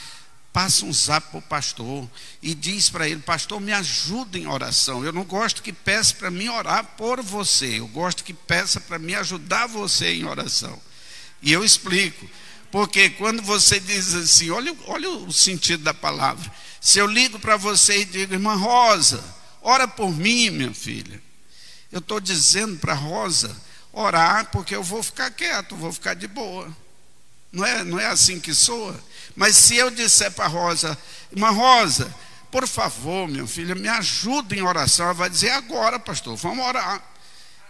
passa 0.56 0.86
um 0.86 0.92
zap 0.94 1.28
para 1.28 1.38
o 1.38 1.42
pastor 1.42 2.08
e 2.40 2.54
diz 2.54 2.88
para 2.88 3.06
ele: 3.06 3.20
Pastor, 3.20 3.60
me 3.60 3.74
ajuda 3.74 4.38
em 4.38 4.46
oração. 4.46 5.04
Eu 5.04 5.12
não 5.12 5.22
gosto 5.22 5.62
que 5.62 5.70
peça 5.70 6.14
para 6.14 6.30
mim 6.30 6.48
orar 6.48 6.82
por 6.96 7.20
você, 7.20 7.78
eu 7.78 7.86
gosto 7.88 8.24
que 8.24 8.32
peça 8.32 8.80
para 8.80 8.98
me 8.98 9.14
ajudar 9.14 9.66
você 9.66 10.14
em 10.14 10.24
oração. 10.24 10.80
E 11.42 11.52
eu 11.52 11.62
explico, 11.62 12.26
porque 12.72 13.10
quando 13.10 13.42
você 13.42 13.78
diz 13.78 14.14
assim, 14.14 14.48
olha, 14.48 14.74
olha 14.86 15.10
o 15.10 15.30
sentido 15.30 15.82
da 15.82 15.92
palavra. 15.92 16.50
Se 16.80 16.98
eu 16.98 17.06
ligo 17.06 17.38
para 17.38 17.58
você 17.58 18.00
e 18.00 18.04
digo, 18.06 18.32
irmã 18.32 18.54
Rosa, 18.54 19.22
ora 19.60 19.86
por 19.86 20.10
mim, 20.10 20.48
minha 20.48 20.72
filha. 20.72 21.22
Eu 21.92 21.98
estou 21.98 22.18
dizendo 22.18 22.78
para 22.78 22.94
Rosa 22.94 23.54
orar, 23.92 24.50
porque 24.50 24.74
eu 24.74 24.82
vou 24.82 25.02
ficar 25.02 25.30
quieto, 25.32 25.76
vou 25.76 25.92
ficar 25.92 26.14
de 26.14 26.26
boa. 26.26 26.74
Não 27.52 27.64
é, 27.64 27.84
não 27.84 27.98
é 27.98 28.06
assim 28.06 28.38
que 28.40 28.54
soa? 28.54 28.98
Mas 29.34 29.56
se 29.56 29.76
eu 29.76 29.90
disser 29.90 30.30
para 30.32 30.46
Rosa, 30.46 30.96
irmã 31.30 31.50
Rosa, 31.50 32.12
por 32.50 32.66
favor, 32.66 33.28
minha 33.28 33.46
filha, 33.46 33.74
me 33.74 33.88
ajuda 33.88 34.54
em 34.54 34.62
oração, 34.62 35.06
ela 35.06 35.14
vai 35.14 35.28
dizer 35.28 35.50
agora, 35.50 35.98
pastor, 35.98 36.36
vamos 36.36 36.64
orar. 36.64 37.02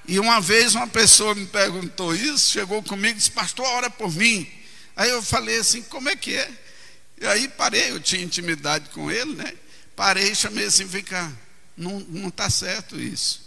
E 0.06 0.20
uma 0.20 0.40
vez 0.40 0.74
uma 0.74 0.86
pessoa 0.86 1.34
me 1.34 1.46
perguntou 1.46 2.14
isso, 2.14 2.52
chegou 2.52 2.82
comigo 2.82 3.14
e 3.14 3.18
disse, 3.18 3.30
pastor, 3.30 3.66
ora 3.66 3.90
por 3.90 4.12
mim. 4.12 4.48
Aí 4.94 5.10
eu 5.10 5.22
falei 5.22 5.58
assim, 5.58 5.82
como 5.82 6.08
é 6.08 6.14
que 6.14 6.34
é? 6.34 6.50
E 7.20 7.26
aí 7.26 7.48
parei, 7.48 7.90
eu 7.90 8.00
tinha 8.00 8.22
intimidade 8.22 8.90
com 8.90 9.10
ele, 9.10 9.34
né? 9.34 9.52
Parei 9.96 10.30
e 10.30 10.36
chamei 10.36 10.66
assim, 10.66 10.84
vem 10.84 11.02
cá, 11.02 11.32
não 11.76 12.28
está 12.28 12.48
certo 12.48 13.00
isso. 13.00 13.44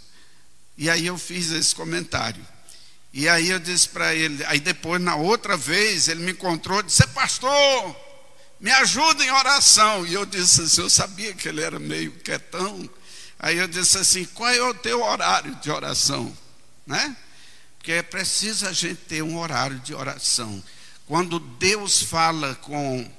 E 0.76 0.90
aí 0.90 1.06
eu 1.06 1.16
fiz 1.16 1.50
esse 1.50 1.74
comentário. 1.74 2.44
E 3.12 3.28
aí 3.28 3.50
eu 3.50 3.58
disse 3.58 3.88
para 3.88 4.14
ele, 4.14 4.44
aí 4.44 4.60
depois, 4.60 5.00
na 5.00 5.16
outra 5.16 5.56
vez, 5.56 6.08
ele 6.08 6.22
me 6.22 6.32
encontrou 6.32 6.78
e 6.80 6.84
disse, 6.84 7.04
pastor, 7.08 7.96
me 8.60 8.70
ajuda 8.70 9.24
em 9.24 9.30
oração. 9.30 10.06
E 10.06 10.14
eu 10.14 10.24
disse 10.24 10.62
assim, 10.62 10.82
eu 10.82 10.90
sabia 10.90 11.34
que 11.34 11.48
ele 11.48 11.60
era 11.60 11.78
meio 11.78 12.12
quietão. 12.12 12.88
Aí 13.38 13.58
eu 13.58 13.66
disse 13.66 13.98
assim, 13.98 14.24
qual 14.26 14.50
é 14.50 14.62
o 14.62 14.74
teu 14.74 15.02
horário 15.02 15.54
de 15.56 15.70
oração? 15.70 16.36
Né? 16.86 17.16
Porque 17.78 17.92
é 17.92 18.02
preciso 18.02 18.68
a 18.68 18.72
gente 18.72 18.96
ter 18.96 19.22
um 19.22 19.38
horário 19.38 19.80
de 19.80 19.94
oração. 19.94 20.62
Quando 21.06 21.40
Deus 21.40 22.02
fala 22.02 22.54
com, 22.56 23.10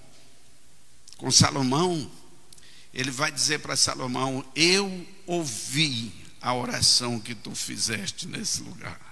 com 1.17 1.29
Salomão, 1.29 2.09
ele 2.93 3.11
vai 3.11 3.31
dizer 3.31 3.59
para 3.59 3.75
Salomão: 3.75 4.45
Eu 4.55 5.05
ouvi 5.25 6.13
a 6.41 6.53
oração 6.53 7.19
que 7.19 7.33
tu 7.35 7.53
fizeste 7.55 8.27
nesse 8.27 8.61
lugar. 8.61 9.10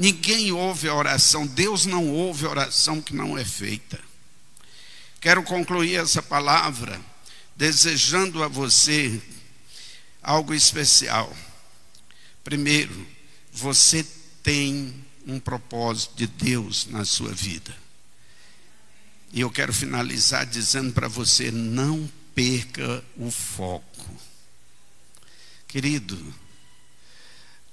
Ninguém 0.00 0.50
ouve 0.50 0.88
a 0.88 0.94
oração, 0.94 1.46
Deus 1.46 1.84
não 1.84 2.08
ouve 2.08 2.46
a 2.46 2.48
oração 2.48 3.02
que 3.02 3.14
não 3.14 3.36
é 3.36 3.44
feita. 3.44 4.00
Quero 5.20 5.42
concluir 5.42 5.96
essa 5.96 6.22
palavra 6.22 6.98
desejando 7.54 8.42
a 8.42 8.48
você 8.48 9.20
algo 10.22 10.54
especial. 10.54 11.30
Primeiro, 12.42 13.06
você 13.52 14.02
tem 14.42 15.04
um 15.26 15.38
propósito 15.38 16.16
de 16.16 16.26
Deus 16.26 16.86
na 16.86 17.04
sua 17.04 17.34
vida. 17.34 17.76
E 19.34 19.42
eu 19.42 19.50
quero 19.50 19.74
finalizar 19.74 20.46
dizendo 20.46 20.94
para 20.94 21.08
você: 21.08 21.50
não 21.50 22.10
perca 22.34 23.04
o 23.18 23.30
foco. 23.30 24.16
Querido, 25.68 26.16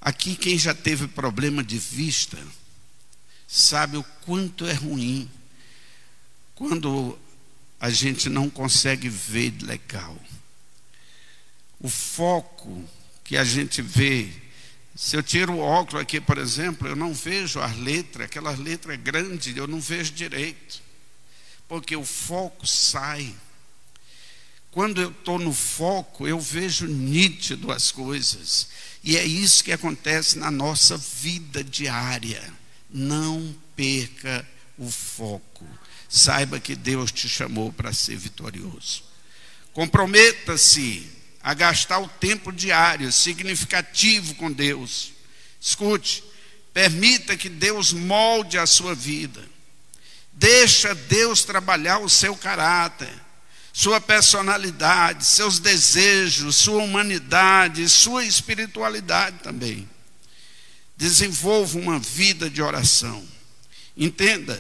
Aqui, 0.02 0.36
quem 0.36 0.58
já 0.58 0.74
teve 0.74 1.08
problema 1.08 1.64
de 1.64 1.78
vista, 1.78 2.38
sabe 3.48 3.98
o 3.98 4.04
quanto 4.26 4.66
é 4.66 4.74
ruim 4.74 5.30
quando 6.56 7.18
a 7.80 7.90
gente 7.90 8.30
não 8.30 8.50
consegue 8.50 9.10
ver 9.10 9.54
legal. 9.62 10.18
O 11.80 11.88
foco 11.88 12.84
que 13.24 13.38
a 13.38 13.44
gente 13.44 13.82
vê. 13.82 14.30
Se 14.96 15.16
eu 15.16 15.22
tiro 15.22 15.54
o 15.54 15.60
óculos 15.60 16.02
aqui, 16.02 16.20
por 16.20 16.40
exemplo, 16.40 16.88
eu 16.88 16.96
não 16.96 17.14
vejo 17.14 17.60
as 17.60 17.78
letras, 17.78 18.26
aquela 18.26 18.52
letra 18.52 18.96
é 18.96 18.98
grande, 18.98 19.56
eu 19.56 19.68
não 19.68 19.80
vejo 19.80 20.12
direito. 20.14 20.82
Porque 21.68 21.96
o 21.96 22.04
foco 22.04 22.66
sai. 22.66 23.36
Quando 24.72 25.02
eu 25.02 25.10
estou 25.10 25.40
no 25.40 25.54
foco, 25.54 26.28
eu 26.28 26.40
vejo 26.40 26.86
nítido 26.86 27.72
as 27.72 27.92
coisas. 27.92 28.68
E 29.04 29.18
é 29.18 29.26
isso 29.26 29.64
que 29.64 29.72
acontece 29.72 30.38
na 30.38 30.52
nossa 30.52 30.98
vida 30.98 31.64
diária. 31.64 32.44
Não 32.90 33.56
perca 33.76 34.48
o 34.78 34.90
foco. 34.92 35.66
Saiba 36.10 36.60
que 36.60 36.76
Deus 36.76 37.12
te 37.12 37.28
chamou 37.28 37.72
para 37.72 37.94
ser 37.94 38.18
vitorioso. 38.18 39.04
Comprometa-se 39.74 41.10
a 41.42 41.54
gastar 41.54 42.00
o 42.00 42.08
tempo 42.08 42.52
diário 42.52 43.12
significativo 43.12 44.36
com 44.36 44.52
Deus. 44.52 45.14
Escute, 45.60 46.24
permita 46.74 47.38
que 47.38 47.50
Deus 47.50 47.94
molde 47.94 48.58
a 48.58 48.66
sua 48.66 48.94
vida. 48.94 49.44
Deixa 50.34 50.94
Deus 50.94 51.44
trabalhar 51.44 52.00
o 52.00 52.10
seu 52.10 52.36
caráter 52.36 53.27
sua 53.78 54.02
personalidade, 54.02 55.24
seus 55.24 55.60
desejos, 55.60 56.56
sua 56.56 56.82
humanidade, 56.82 57.88
sua 57.88 58.26
espiritualidade 58.26 59.38
também. 59.44 59.88
Desenvolva 60.98 61.78
uma 61.78 62.00
vida 62.00 62.50
de 62.50 62.60
oração. 62.60 63.24
Entenda 63.96 64.60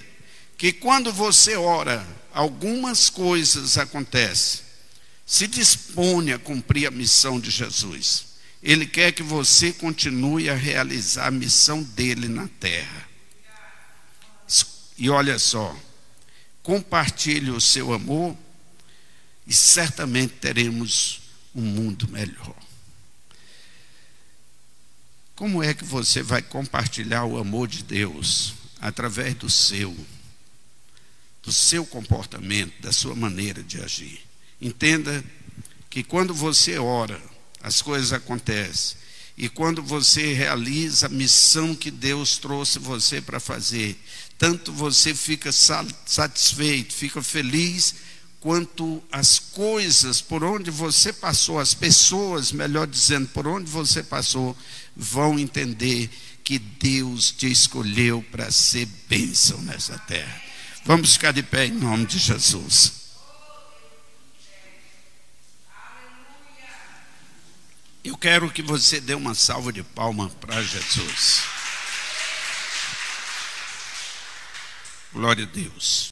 que 0.55 0.71
quando 0.71 1.11
você 1.11 1.55
ora, 1.55 2.05
algumas 2.31 3.09
coisas 3.09 3.79
acontecem. 3.79 4.61
Se 5.25 5.47
dispone 5.47 6.31
a 6.31 6.37
cumprir 6.37 6.85
a 6.85 6.91
missão 6.91 7.39
de 7.39 7.49
Jesus. 7.49 8.25
Ele 8.61 8.85
quer 8.85 9.13
que 9.13 9.23
você 9.23 9.73
continue 9.73 10.47
a 10.47 10.53
realizar 10.53 11.25
a 11.25 11.31
missão 11.31 11.81
dele 11.81 12.27
na 12.27 12.47
terra. 12.59 13.09
E 14.95 15.09
olha 15.09 15.39
só, 15.39 15.75
compartilhe 16.61 17.49
o 17.49 17.59
seu 17.59 17.91
amor 17.91 18.37
e 19.47 19.53
certamente 19.53 20.33
teremos 20.33 21.21
um 21.55 21.61
mundo 21.61 22.07
melhor. 22.09 22.55
Como 25.35 25.63
é 25.63 25.73
que 25.73 25.85
você 25.85 26.21
vai 26.21 26.41
compartilhar 26.41 27.23
o 27.23 27.37
amor 27.37 27.67
de 27.67 27.83
Deus 27.83 28.55
através 28.81 29.35
do 29.35 29.49
seu, 29.49 29.95
do 31.41 31.51
seu 31.51 31.85
comportamento, 31.85 32.73
da 32.81 32.91
sua 32.91 33.15
maneira 33.15 33.63
de 33.63 33.81
agir? 33.81 34.21
Entenda 34.59 35.23
que 35.89 36.03
quando 36.03 36.33
você 36.33 36.77
ora, 36.77 37.21
as 37.61 37.81
coisas 37.81 38.11
acontecem. 38.11 38.97
E 39.37 39.47
quando 39.47 39.83
você 39.83 40.33
realiza 40.33 41.05
a 41.05 41.09
missão 41.09 41.75
que 41.75 41.91
Deus 41.91 42.37
trouxe 42.39 42.79
você 42.79 43.21
para 43.21 43.39
fazer, 43.39 43.95
tanto 44.37 44.73
você 44.73 45.13
fica 45.13 45.51
satisfeito, 45.51 46.93
fica 46.93 47.21
feliz 47.21 47.93
quanto 48.47 49.03
as 49.11 49.39
coisas 49.39 50.21
por 50.21 50.41
onde 50.41 50.71
você 50.71 51.11
passou, 51.11 51.59
as 51.59 51.73
pessoas, 51.73 52.53
melhor 52.53 52.87
dizendo, 52.87 53.27
por 53.27 53.45
onde 53.45 53.69
você 53.69 54.01
passou, 54.01 54.55
vão 54.95 55.37
entender 55.37 56.09
que 56.45 56.57
Deus 56.57 57.29
te 57.29 57.51
escolheu 57.51 58.25
para 58.31 58.49
ser 58.49 58.85
bênção 59.09 59.61
nessa 59.63 59.99
terra. 59.99 60.41
Vamos 60.85 61.11
ficar 61.11 61.33
de 61.33 61.43
pé 61.43 61.65
em 61.65 61.73
nome 61.73 62.05
de 62.05 62.17
Jesus. 62.17 62.93
Eu 68.01 68.15
quero 68.15 68.49
que 68.49 68.61
você 68.61 69.01
dê 69.01 69.13
uma 69.13 69.35
salva 69.35 69.73
de 69.73 69.83
palma 69.83 70.29
para 70.39 70.63
Jesus. 70.63 71.41
Glória 75.11 75.43
a 75.43 75.47
Deus. 75.47 76.05